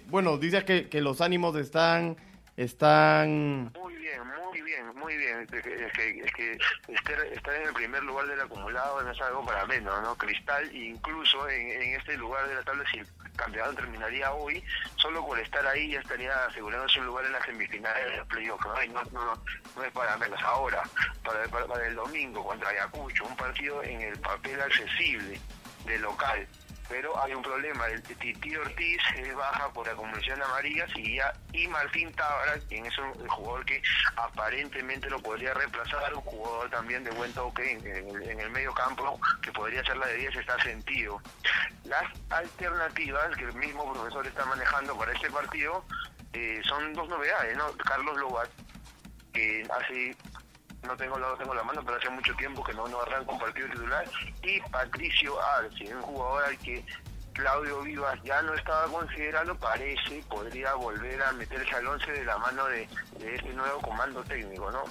bueno, 0.07 0.37
dices 0.37 0.63
que, 0.63 0.89
que 0.89 1.01
los 1.01 1.21
ánimos 1.21 1.55
están 1.55 2.17
están... 2.57 3.71
Muy 3.79 3.95
muy 4.19 4.61
bien, 4.61 4.87
muy 4.95 5.17
bien. 5.17 5.41
Es 5.41 5.63
que, 5.63 6.19
es 6.19 6.33
que 6.33 6.57
estar, 6.87 7.55
en 7.55 7.67
el 7.67 7.73
primer 7.73 8.03
lugar 8.03 8.27
del 8.27 8.41
acumulado 8.41 9.01
no 9.01 9.11
es 9.11 9.21
algo 9.21 9.45
para 9.45 9.65
menos, 9.65 10.01
¿no? 10.01 10.15
Cristal, 10.17 10.73
incluso 10.75 11.47
en, 11.49 11.95
este 11.95 12.17
lugar 12.17 12.47
de 12.47 12.55
la 12.55 12.63
tabla, 12.63 12.83
si 12.91 12.99
el 12.99 13.07
campeonato 13.35 13.75
terminaría 13.75 14.31
hoy, 14.33 14.63
solo 14.95 15.25
por 15.25 15.39
estar 15.39 15.65
ahí 15.67 15.91
ya 15.91 15.99
estaría 15.99 16.45
asegurándose 16.45 16.99
un 16.99 17.07
lugar 17.07 17.25
en 17.25 17.31
las 17.33 17.45
semifinales 17.45 18.11
del 18.11 18.25
playoff. 18.25 18.61
No, 18.65 19.03
no, 19.11 19.43
no, 19.75 19.83
es 19.83 19.91
para 19.91 20.17
menos. 20.17 20.41
Ahora, 20.43 20.83
para, 21.23 21.47
para 21.47 21.87
el 21.87 21.95
domingo 21.95 22.43
contra 22.45 22.69
Ayacucho, 22.69 23.25
un 23.25 23.35
partido 23.35 23.83
en 23.83 24.01
el 24.01 24.19
papel 24.19 24.61
accesible 24.61 25.39
de 25.85 25.99
local 25.99 26.47
pero 26.91 27.17
hay 27.23 27.33
un 27.33 27.41
problema, 27.41 27.87
el 27.87 28.03
Titi 28.03 28.53
Ortiz 28.57 29.01
es 29.15 29.33
baja 29.33 29.69
por 29.69 29.87
acumulación 29.87 30.37
de 30.37 30.43
amarillas 30.45 30.89
y 30.97 31.15
ya 31.15 31.33
y 31.53 31.65
Martín 31.69 32.11
Tábara, 32.11 32.59
quien 32.67 32.85
es 32.85 32.97
un 32.97 33.27
jugador 33.29 33.65
que 33.65 33.81
aparentemente 34.17 35.09
lo 35.09 35.21
podría 35.21 35.53
reemplazar, 35.53 36.13
un 36.13 36.21
jugador 36.21 36.69
también 36.69 37.01
de 37.05 37.11
buen 37.11 37.31
toque 37.31 37.71
en, 37.71 38.39
el, 38.39 38.49
medio 38.49 38.73
campo, 38.73 39.17
que 39.41 39.53
podría 39.53 39.81
ser 39.85 39.95
la 39.97 40.07
de 40.07 40.17
10, 40.17 40.35
está 40.35 40.61
sentido. 40.61 41.21
Las 41.85 42.03
alternativas 42.29 43.37
que 43.37 43.45
el 43.45 43.53
mismo 43.53 43.93
profesor 43.93 44.27
está 44.27 44.43
manejando 44.43 44.97
para 44.97 45.13
este 45.13 45.31
partido 45.31 45.85
eh, 46.33 46.61
son 46.65 46.93
dos 46.93 47.07
novedades, 47.07 47.55
¿no? 47.55 47.71
Carlos 47.77 48.17
Lobat, 48.17 48.49
que 49.31 49.65
hace 49.79 50.13
no 50.87 50.97
tengo, 50.97 51.17
no 51.17 51.33
tengo 51.35 51.53
la 51.53 51.63
mano, 51.63 51.81
pero 51.85 51.97
hace 51.97 52.09
mucho 52.09 52.33
tiempo 52.35 52.63
que 52.63 52.73
no, 52.73 52.87
no 52.87 53.01
arranca 53.01 53.31
un 53.31 53.39
partido 53.39 53.67
titular, 53.69 54.05
y 54.43 54.59
Patricio 54.69 55.35
Arce, 55.41 55.95
un 55.95 56.01
jugador 56.01 56.43
al 56.45 56.57
que 56.57 56.83
Claudio 57.33 57.81
Vivas 57.81 58.19
ya 58.23 58.41
no 58.41 58.53
estaba 58.53 58.85
considerando, 58.87 59.55
parece, 59.55 60.23
podría 60.29 60.73
volver 60.75 61.21
a 61.21 61.31
meterse 61.33 61.75
al 61.75 61.87
11 61.87 62.11
de 62.11 62.25
la 62.25 62.37
mano 62.37 62.65
de, 62.65 62.87
este 63.19 63.53
nuevo 63.53 63.79
comando 63.81 64.23
técnico, 64.23 64.71
¿no? 64.71 64.83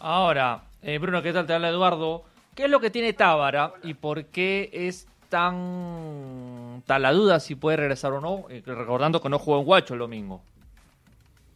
Ahora, 0.00 0.62
eh, 0.82 0.98
Bruno, 0.98 1.22
¿qué 1.22 1.32
tal? 1.32 1.46
Te 1.46 1.54
habla 1.54 1.68
Eduardo. 1.68 2.24
¿Qué 2.54 2.64
es 2.64 2.70
lo 2.70 2.80
que 2.80 2.90
tiene 2.90 3.12
Tábara 3.12 3.72
y 3.82 3.94
por 3.94 4.26
qué 4.26 4.68
es 4.72 5.06
tan 5.28 6.82
tal 6.86 7.02
la 7.02 7.12
duda 7.12 7.40
si 7.40 7.54
puede 7.54 7.78
regresar 7.78 8.12
o 8.12 8.20
no? 8.20 8.46
Eh, 8.50 8.62
recordando 8.66 9.22
que 9.22 9.28
no 9.28 9.38
jugó 9.38 9.58
en 9.58 9.64
Guacho 9.64 9.94
el 9.94 10.00
domingo. 10.00 10.42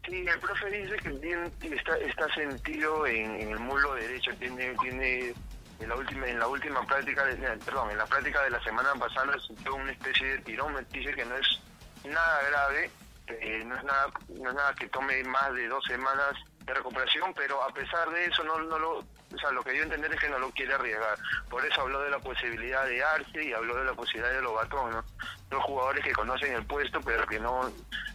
Sí, 0.06 0.24
el 0.26 0.38
profe 0.38 0.70
dice 0.70 0.96
que 0.98 1.08
bien 1.10 1.52
está, 1.60 1.96
está 1.98 2.32
sentido 2.34 3.06
en, 3.06 3.40
el 3.40 3.58
muslo 3.58 3.94
derecho, 3.94 4.30
tiene, 4.38 4.72
tiene 4.80 5.34
en 5.80 5.88
la 5.88 5.96
última, 5.96 6.28
en 6.28 6.38
la 6.38 6.46
última 6.46 6.86
práctica, 6.86 7.24
de, 7.24 7.36
perdón, 7.64 7.90
en 7.90 7.98
la 7.98 8.06
práctica 8.06 8.42
de 8.44 8.50
la 8.50 8.62
semana 8.62 8.94
pasada 8.94 9.36
sintió 9.44 9.74
una 9.74 9.90
especie 9.90 10.26
de 10.28 10.38
tirón, 10.38 10.74
me 10.74 10.82
dice 10.92 11.12
que 11.12 11.24
no 11.24 11.36
es 11.36 11.60
nada 12.04 12.42
grave, 12.48 12.90
eh, 13.26 13.64
no 13.66 13.76
es 13.76 13.82
nada, 13.82 14.12
no 14.28 14.50
es 14.50 14.54
nada 14.54 14.74
que 14.74 14.88
tome 14.88 15.24
más 15.24 15.52
de 15.54 15.66
dos 15.66 15.84
semanas 15.84 16.34
de 16.64 16.74
recuperación, 16.74 17.34
pero 17.34 17.60
a 17.64 17.72
pesar 17.74 18.08
de 18.10 18.26
eso, 18.26 18.44
no, 18.44 18.58
no 18.60 18.78
lo, 18.78 19.04
o 19.34 19.38
sea, 19.38 19.50
lo 19.50 19.62
que 19.62 19.72
dio 19.72 19.82
a 19.82 19.84
entender 19.84 20.12
es 20.12 20.20
que 20.20 20.28
no 20.28 20.38
lo 20.38 20.50
quiere 20.50 20.74
arriesgar. 20.74 21.18
Por 21.50 21.64
eso 21.64 21.80
habló 21.80 22.00
de 22.02 22.10
la 22.10 22.18
posibilidad 22.18 22.86
de 22.86 23.02
Arce 23.02 23.44
y 23.44 23.52
habló 23.52 23.76
de 23.76 23.84
la 23.84 23.94
posibilidad 23.94 24.32
de 24.32 24.42
Lobatón, 24.42 24.92
¿no? 24.92 25.04
Dos 25.50 25.62
jugadores 25.64 26.04
que 26.04 26.12
conocen 26.12 26.52
el 26.54 26.64
puesto, 26.64 27.00
pero 27.00 27.26
que 27.26 27.40
no, 27.40 27.70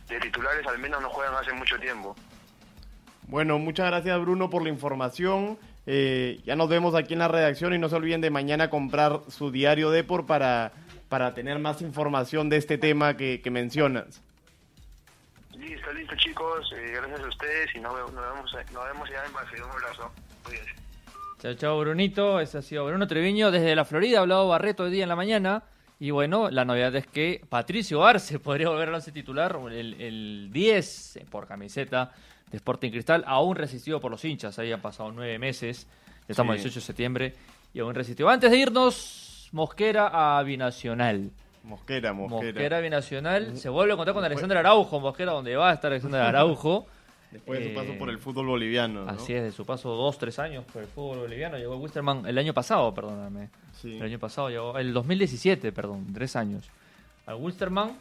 de 0.07 0.19
titulares 0.19 0.65
al 0.67 0.79
menos 0.79 1.01
no 1.01 1.09
juegan 1.09 1.35
hace 1.35 1.53
mucho 1.53 1.77
tiempo. 1.79 2.15
Bueno, 3.27 3.59
muchas 3.59 3.87
gracias 3.87 4.19
Bruno 4.21 4.49
por 4.49 4.63
la 4.63 4.69
información. 4.69 5.57
Eh, 5.85 6.41
ya 6.45 6.55
nos 6.55 6.69
vemos 6.69 6.95
aquí 6.95 7.13
en 7.13 7.19
la 7.19 7.27
redacción 7.27 7.73
y 7.73 7.77
no 7.77 7.89
se 7.89 7.95
olviden 7.95 8.21
de 8.21 8.29
mañana 8.29 8.69
comprar 8.69 9.21
su 9.29 9.51
diario 9.51 9.89
Depor 9.89 10.25
para, 10.25 10.71
para 11.09 11.33
tener 11.33 11.59
más 11.59 11.81
información 11.81 12.49
de 12.49 12.57
este 12.57 12.77
tema 12.77 13.17
que, 13.17 13.41
que 13.41 13.51
mencionas. 13.51 14.21
Listo, 15.57 15.91
listo 15.93 16.15
chicos, 16.15 16.73
eh, 16.75 16.93
gracias 16.95 17.19
a 17.19 17.27
ustedes 17.27 17.75
y 17.75 17.79
nos, 17.79 17.93
vemos, 17.95 18.13
nos, 18.13 18.33
vemos, 18.33 18.71
nos 18.71 18.85
vemos 18.85 19.09
ya 19.09 19.25
en 19.25 19.33
Barcelona. 19.33 19.73
Un 19.73 19.83
abrazo. 19.83 20.11
Cuídense. 20.43 20.80
Chao, 21.41 21.53
chao, 21.55 21.79
Brunito. 21.79 22.39
Ese 22.39 22.59
ha 22.59 22.61
sido 22.61 22.85
Bruno 22.85 23.07
Treviño 23.07 23.49
desde 23.51 23.75
la 23.75 23.83
Florida. 23.85 24.19
Ha 24.19 24.21
hablado 24.21 24.47
Barreto 24.47 24.83
hoy 24.83 24.91
día 24.91 25.03
en 25.03 25.09
la 25.09 25.15
mañana. 25.15 25.63
Y 25.99 26.11
bueno, 26.11 26.49
la 26.49 26.65
novedad 26.65 26.95
es 26.95 27.07
que 27.07 27.41
Patricio 27.49 28.03
Arce 28.05 28.39
podría 28.39 28.69
volver 28.69 28.93
a 28.93 29.01
ser 29.01 29.13
titular, 29.13 29.59
el, 29.71 29.99
el 30.01 30.49
10 30.51 31.19
por 31.29 31.47
camiseta 31.47 32.11
de 32.51 32.57
Sporting 32.57 32.91
Cristal, 32.91 33.23
aún 33.25 33.55
resistido 33.55 33.99
por 33.99 34.11
los 34.11 34.23
hinchas. 34.25 34.57
Ahí 34.59 34.71
han 34.71 34.81
pasado 34.81 35.11
nueve 35.11 35.37
meses. 35.39 35.87
Ya 36.27 36.33
estamos 36.33 36.55
Sí. 36.57 36.63
18 36.63 36.79
de 36.79 36.85
septiembre 36.85 37.33
y 37.73 37.79
aún 37.79 37.95
resistió. 37.95 38.29
Antes 38.29 38.51
de 38.51 38.57
irnos, 38.57 39.49
Mosquera 39.51 40.37
a 40.37 40.43
Binacional. 40.43 41.31
Mosquera, 41.63 42.13
Mosquera. 42.13 42.51
Mosquera 42.51 42.79
Binacional. 42.81 43.57
Se 43.57 43.69
vuelve 43.69 43.93
a 43.93 43.95
contar 43.95 44.13
con 44.13 44.23
Alexander 44.23 44.57
Araujo. 44.57 44.99
Mosquera, 44.99 45.31
donde 45.31 45.55
va 45.55 45.71
a 45.71 45.73
estar 45.73 45.91
Alexander 45.91 46.21
Araujo. 46.25 46.87
Después 47.31 47.59
de 47.59 47.69
su 47.69 47.73
paso 47.75 47.91
Eh, 47.93 47.97
por 47.97 48.09
el 48.09 48.17
fútbol 48.19 48.47
boliviano. 48.47 49.05
¿no? 49.05 49.09
Así 49.11 49.33
es, 49.33 49.41
de 49.43 49.51
su 49.51 49.65
paso 49.65 49.89
dos, 49.95 50.17
tres 50.17 50.37
años 50.39 50.65
por 50.71 50.81
el 50.81 50.87
fútbol 50.89 51.19
boliviano. 51.19 51.57
Llegó 51.57 51.77
Wisterman 51.77 52.25
el 52.25 52.37
año 52.37 52.53
pasado, 52.53 52.93
perdóname. 52.93 53.49
Sí. 53.81 53.95
El 53.97 54.03
año 54.03 54.19
pasado 54.19 54.49
llegó, 54.49 54.77
el 54.77 54.93
2017, 54.93 55.71
perdón, 55.71 56.07
tres 56.13 56.35
años. 56.35 56.69
Al 57.25 57.35
Wilstermann. 57.35 57.93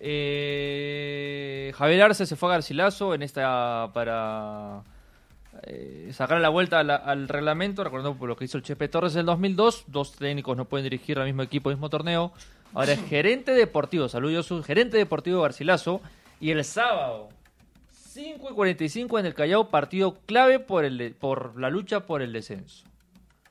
Eh, 0.00 1.72
Javier 1.76 2.02
Arce 2.02 2.24
se 2.26 2.36
fue 2.36 2.48
a 2.48 2.52
Garcilaso 2.52 3.14
en 3.14 3.22
esta 3.22 3.90
para 3.92 4.82
eh, 5.64 6.10
sacar 6.12 6.40
la 6.40 6.48
vuelta 6.50 6.78
a 6.80 6.84
la- 6.84 6.96
al 6.96 7.28
reglamento, 7.28 7.82
recordando 7.84 8.16
por 8.16 8.28
lo 8.28 8.36
que 8.36 8.44
hizo 8.44 8.56
el 8.58 8.62
Chepe 8.64 8.88
Torres 8.88 9.14
en 9.14 9.20
el 9.20 9.26
2002. 9.26 9.84
Dos 9.88 10.12
técnicos 10.12 10.56
no 10.56 10.64
pueden 10.66 10.84
dirigir 10.84 11.18
al 11.18 11.26
mismo 11.26 11.42
equipo, 11.42 11.68
al 11.70 11.76
mismo 11.76 11.90
torneo. 11.90 12.32
Ahora 12.74 12.92
es 12.92 13.04
gerente 13.06 13.52
deportivo, 13.52 14.08
saludos 14.08 14.48
gerente 14.64 14.96
deportivo 14.96 15.38
de 15.38 15.42
Garcilaso. 15.42 16.00
Y 16.40 16.52
el 16.52 16.64
sábado, 16.64 17.28
5 18.18 18.48
y 18.50 18.54
45 18.54 19.18
en 19.20 19.26
el 19.26 19.34
Callao, 19.34 19.68
partido 19.68 20.18
clave 20.26 20.58
por, 20.58 20.84
el 20.84 21.14
por 21.14 21.58
la 21.60 21.70
lucha 21.70 22.04
por 22.06 22.20
el 22.20 22.32
descenso. 22.32 22.84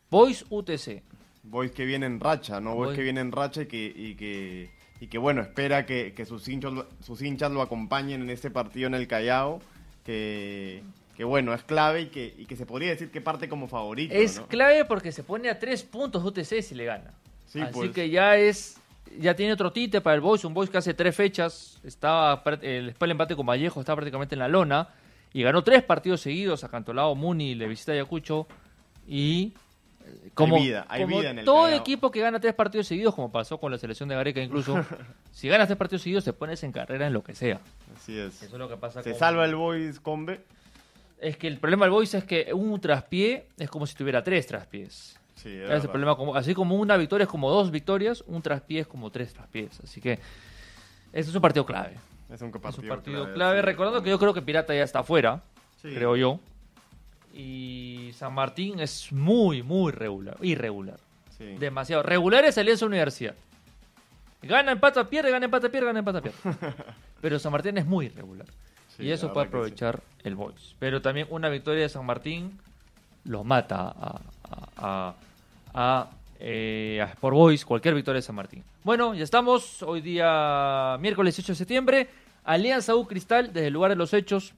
Boys 0.10 0.46
UTC. 0.50 1.02
Boys 1.44 1.72
que 1.72 1.86
viene 1.86 2.06
en 2.06 2.20
racha, 2.20 2.60
¿no? 2.60 2.76
Boys 2.76 2.90
Boys- 2.90 2.96
que 2.98 3.04
viene 3.04 3.22
en 3.22 3.32
racha 3.32 3.62
y 3.62 3.66
que, 3.68 3.86
y 3.96 4.16
que, 4.16 4.70
y 5.00 5.08
que 5.08 5.18
bueno, 5.18 5.42
espera 5.42 5.86
que, 5.86 6.14
que 6.14 6.26
sus, 6.26 6.48
hinchas, 6.50 6.74
lo- 6.74 6.88
sus 7.02 7.22
hinchas 7.22 7.50
lo 7.52 7.62
acompañen 7.62 8.22
en 8.24 8.30
este 8.30 8.52
partido 8.52 8.88
en 8.88 8.96
el 8.96 9.08
Callao, 9.08 9.62
que, 10.06 10.84
que 11.16 11.24
bueno, 11.24 11.54
es 11.54 11.64
clave 11.64 12.02
y 12.02 12.06
que, 12.08 12.34
y 12.38 12.46
que 12.46 12.58
se 12.58 12.66
podría 12.66 12.90
decir 12.90 13.10
que 13.10 13.22
parte 13.22 13.48
como 13.48 13.68
favorito, 13.70 14.14
Es 14.14 14.38
¿no? 14.38 14.48
clave 14.48 14.84
porque 14.84 15.14
se 15.14 15.24
pone 15.24 15.50
a 15.50 15.58
tres 15.60 15.84
puntos 15.84 16.24
UTC 16.26 16.62
si 16.62 16.76
le 16.76 16.84
gana. 16.84 17.14
Sí, 17.48 17.62
Así 17.62 17.72
pues. 17.74 17.92
que 17.92 18.10
ya 18.10 18.36
es. 18.36 18.78
Ya 19.20 19.36
tiene 19.36 19.54
otro 19.54 19.72
tite 19.72 20.02
para 20.02 20.16
el 20.16 20.22
Boys, 20.22 20.44
un 20.46 20.54
Boys 20.54 20.70
que 20.70 20.78
hace 20.78 20.94
tres 20.94 21.16
fechas, 21.16 21.80
estaba 21.84 22.42
eh, 22.62 22.82
después 22.86 23.08
del 23.08 23.12
empate 23.12 23.36
con 23.36 23.46
Vallejo, 23.46 23.80
estaba 23.80 23.98
prácticamente 23.98 24.36
en 24.36 24.40
la 24.40 24.48
lona, 24.48 24.90
y 25.34 25.44
ganó 25.44 25.64
tres 25.64 25.84
partidos 25.84 26.22
seguidos, 26.22 26.64
acantolado 26.64 27.14
Muni, 27.16 27.56
le 27.56 27.68
visita 27.68 27.92
Ayacucho, 27.92 28.48
y 29.08 29.54
eh, 30.06 30.30
como, 30.34 30.58
vida, 30.58 30.86
hay 30.90 31.04
como 31.04 31.20
vida 31.20 31.32
en 31.32 31.40
el 31.40 31.46
todo 31.46 31.64
Callao. 31.64 31.80
equipo 31.80 32.12
que 32.12 32.22
gana 32.22 32.40
tres 32.40 32.54
partidos 32.54 32.88
seguidos, 32.88 33.14
como 33.16 33.32
pasó 33.32 33.58
con 33.60 33.72
la 33.72 33.78
selección 33.78 34.08
de 34.10 34.16
Gareca 34.16 34.42
incluso, 34.42 34.84
si 35.32 35.48
ganas 35.48 35.68
tres 35.68 35.78
partidos 35.78 36.02
seguidos 36.02 36.24
te 36.24 36.34
pones 36.34 36.64
en 36.64 36.72
carrera 36.72 37.08
en 37.08 37.14
lo 37.14 37.24
que 37.24 37.36
sea. 37.36 37.60
Así 37.96 38.18
es. 38.18 38.42
Eso 38.44 38.56
es 38.56 38.60
lo 38.60 38.70
que 38.70 38.78
pasa 38.78 39.02
Se 39.04 39.12
con- 39.12 39.20
salva 39.20 39.46
el 39.46 39.56
Boys 39.56 40.00
Combe. 40.00 40.42
Es 41.20 41.36
que 41.36 41.48
el 41.48 41.58
problema 41.58 41.86
del 41.86 41.92
Boys 41.92 42.14
es 42.14 42.24
que 42.26 42.54
un 42.54 42.80
traspié 42.80 43.48
es 43.58 43.70
como 43.72 43.88
si 43.88 43.96
tuviera 43.96 44.24
tres 44.24 44.46
traspiés. 44.46 45.17
Sí, 45.38 45.50
es 45.56 45.70
es 45.70 45.84
el 45.84 45.90
problema. 45.90 46.16
Como, 46.16 46.36
así 46.36 46.54
como 46.54 46.76
una 46.76 46.98
victoria 46.98 47.24
es 47.24 47.30
como 47.30 47.50
dos 47.50 47.72
victorias, 47.72 48.24
un 48.28 48.42
traspié 48.42 48.82
es 48.82 48.88
como 48.88 49.10
tres 49.12 49.34
traspiés. 49.34 49.80
Así 49.82 50.02
que 50.02 50.14
este 51.14 51.30
es 51.32 51.36
un 51.36 51.42
partido 51.42 51.66
clave. 51.66 51.96
Es 52.30 52.42
un 52.42 52.50
Es 52.50 52.58
partido, 52.60 52.82
un 52.84 52.90
partido 52.90 53.24
clave. 53.24 53.34
clave. 53.34 53.60
sí. 53.62 53.66
Recordando 53.66 54.04
que 54.04 54.10
yo 54.10 54.20
creo 54.20 54.34
que 54.34 54.42
Pirata 54.42 54.74
ya 54.76 54.84
está 54.84 55.00
afuera, 55.00 55.42
creo 55.82 56.16
yo. 56.16 56.40
Y 57.34 58.12
San 58.16 58.34
Martín 58.34 58.80
es 58.80 59.12
muy, 59.12 59.62
muy 59.64 59.92
regular. 59.92 60.38
Irregular. 60.42 61.00
Demasiado. 61.60 62.02
Regular 62.02 62.44
es 62.46 62.58
Alianza 62.58 62.86
Universidad. 62.88 63.36
Gana, 64.42 64.72
empata, 64.72 65.08
pierde, 65.08 65.30
gana, 65.32 65.46
empata, 65.46 65.70
pierde, 65.70 65.88
gana, 65.88 66.00
empata, 66.00 66.22
pierde. 66.22 66.38
Pero 67.22 67.38
San 67.40 67.52
Martín 67.52 67.78
es 67.78 67.86
muy 67.86 68.08
irregular. 68.08 68.48
Y 69.00 69.12
eso 69.12 69.32
puede 69.32 69.48
aprovechar 69.48 70.02
el 70.24 70.34
Boys. 70.36 70.76
Pero 70.80 71.02
también 71.02 71.28
una 71.30 71.50
victoria 71.50 71.84
de 71.84 71.90
San 71.90 72.06
Martín 72.06 72.60
los 73.26 73.46
mata 73.46 73.90
a, 73.90 74.22
a, 74.50 74.70
a, 74.78 75.16
a, 75.78 76.10
eh, 76.40 77.00
a 77.04 77.06
Sport 77.12 77.36
Boys, 77.36 77.64
cualquier 77.64 77.94
victoria 77.94 78.18
de 78.18 78.24
San 78.24 78.36
Martín. 78.36 78.64
Bueno, 78.84 79.14
ya 79.14 79.24
estamos. 79.24 79.84
Hoy 79.84 80.02
día, 80.02 80.98
miércoles 81.00 81.36
18 81.36 81.52
de 81.52 81.56
septiembre. 81.56 82.10
Alianza 82.44 82.96
U 82.96 83.06
Cristal, 83.06 83.54
desde 83.54 83.68
el 83.68 83.74
lugar 83.74 83.92
de 83.92 83.96
los 83.96 84.12
hechos. 84.14 84.54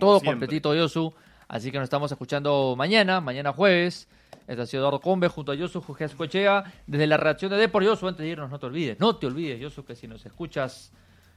Todo 0.00 0.18
siempre. 0.18 0.32
completito, 0.32 0.74
Yosu. 0.74 1.14
Así 1.46 1.70
que 1.70 1.78
nos 1.78 1.84
estamos 1.84 2.10
escuchando 2.10 2.74
mañana, 2.76 3.20
mañana 3.20 3.52
jueves. 3.52 4.08
Este 4.48 4.62
ha 4.62 4.66
sido 4.66 4.80
Eduardo 4.80 5.00
Combe 5.00 5.28
junto 5.28 5.52
a 5.52 5.54
Yosu 5.54 5.80
Jujés 5.80 6.12
Cochea. 6.16 6.64
Desde 6.88 7.06
la 7.06 7.18
redacción 7.18 7.52
de 7.52 7.58
Depor, 7.58 7.84
Yosu, 7.84 8.08
antes 8.08 8.24
de 8.24 8.30
irnos, 8.30 8.50
no 8.50 8.58
te 8.58 8.66
olvides, 8.66 8.98
no 8.98 9.14
te 9.14 9.26
olvides, 9.26 9.60
Yosu, 9.60 9.84
que 9.84 9.94
si 9.94 10.08
nos 10.08 10.26
escuchas 10.26 10.90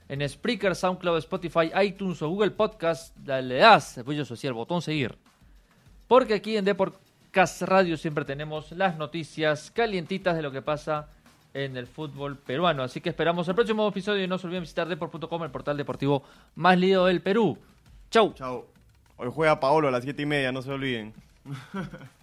en 0.09 0.27
Spreaker, 0.27 0.75
SoundCloud, 0.75 1.19
Spotify, 1.19 1.71
iTunes 1.83 2.21
o 2.23 2.29
Google 2.29 2.51
Podcast, 2.51 3.15
le 3.27 3.55
das, 3.55 3.97
después 3.97 4.17
Yosu, 4.17 4.35
sí, 4.35 4.47
el 4.47 4.53
botón 4.53 4.81
seguir. 4.81 5.15
Porque 6.07 6.33
aquí 6.33 6.57
en 6.57 6.65
Deportcast 7.35 7.63
Radio 7.63 7.97
siempre 7.97 8.23
tenemos 8.23 8.71
las 8.71 8.95
noticias 8.95 9.69
calientitas 9.69 10.37
de 10.37 10.41
lo 10.41 10.53
que 10.53 10.61
pasa 10.61 11.09
en 11.53 11.75
el 11.75 11.85
fútbol 11.85 12.37
peruano. 12.37 12.81
Así 12.81 13.01
que 13.01 13.09
esperamos 13.09 13.45
el 13.49 13.55
próximo 13.55 13.85
episodio 13.85 14.23
y 14.23 14.27
no 14.27 14.37
se 14.37 14.47
olviden 14.47 14.63
visitar 14.63 14.87
deport.com, 14.87 15.43
el 15.43 15.51
portal 15.51 15.75
deportivo 15.75 16.23
más 16.55 16.77
lío 16.77 17.03
del 17.03 17.21
Perú. 17.21 17.57
Chau. 18.09 18.33
Chao. 18.35 18.65
Hoy 19.17 19.29
juega 19.33 19.59
Paolo 19.59 19.89
a 19.89 19.91
las 19.91 20.05
siete 20.05 20.21
y 20.21 20.25
media, 20.25 20.53
no 20.53 20.61
se 20.61 20.71
olviden. 20.71 21.13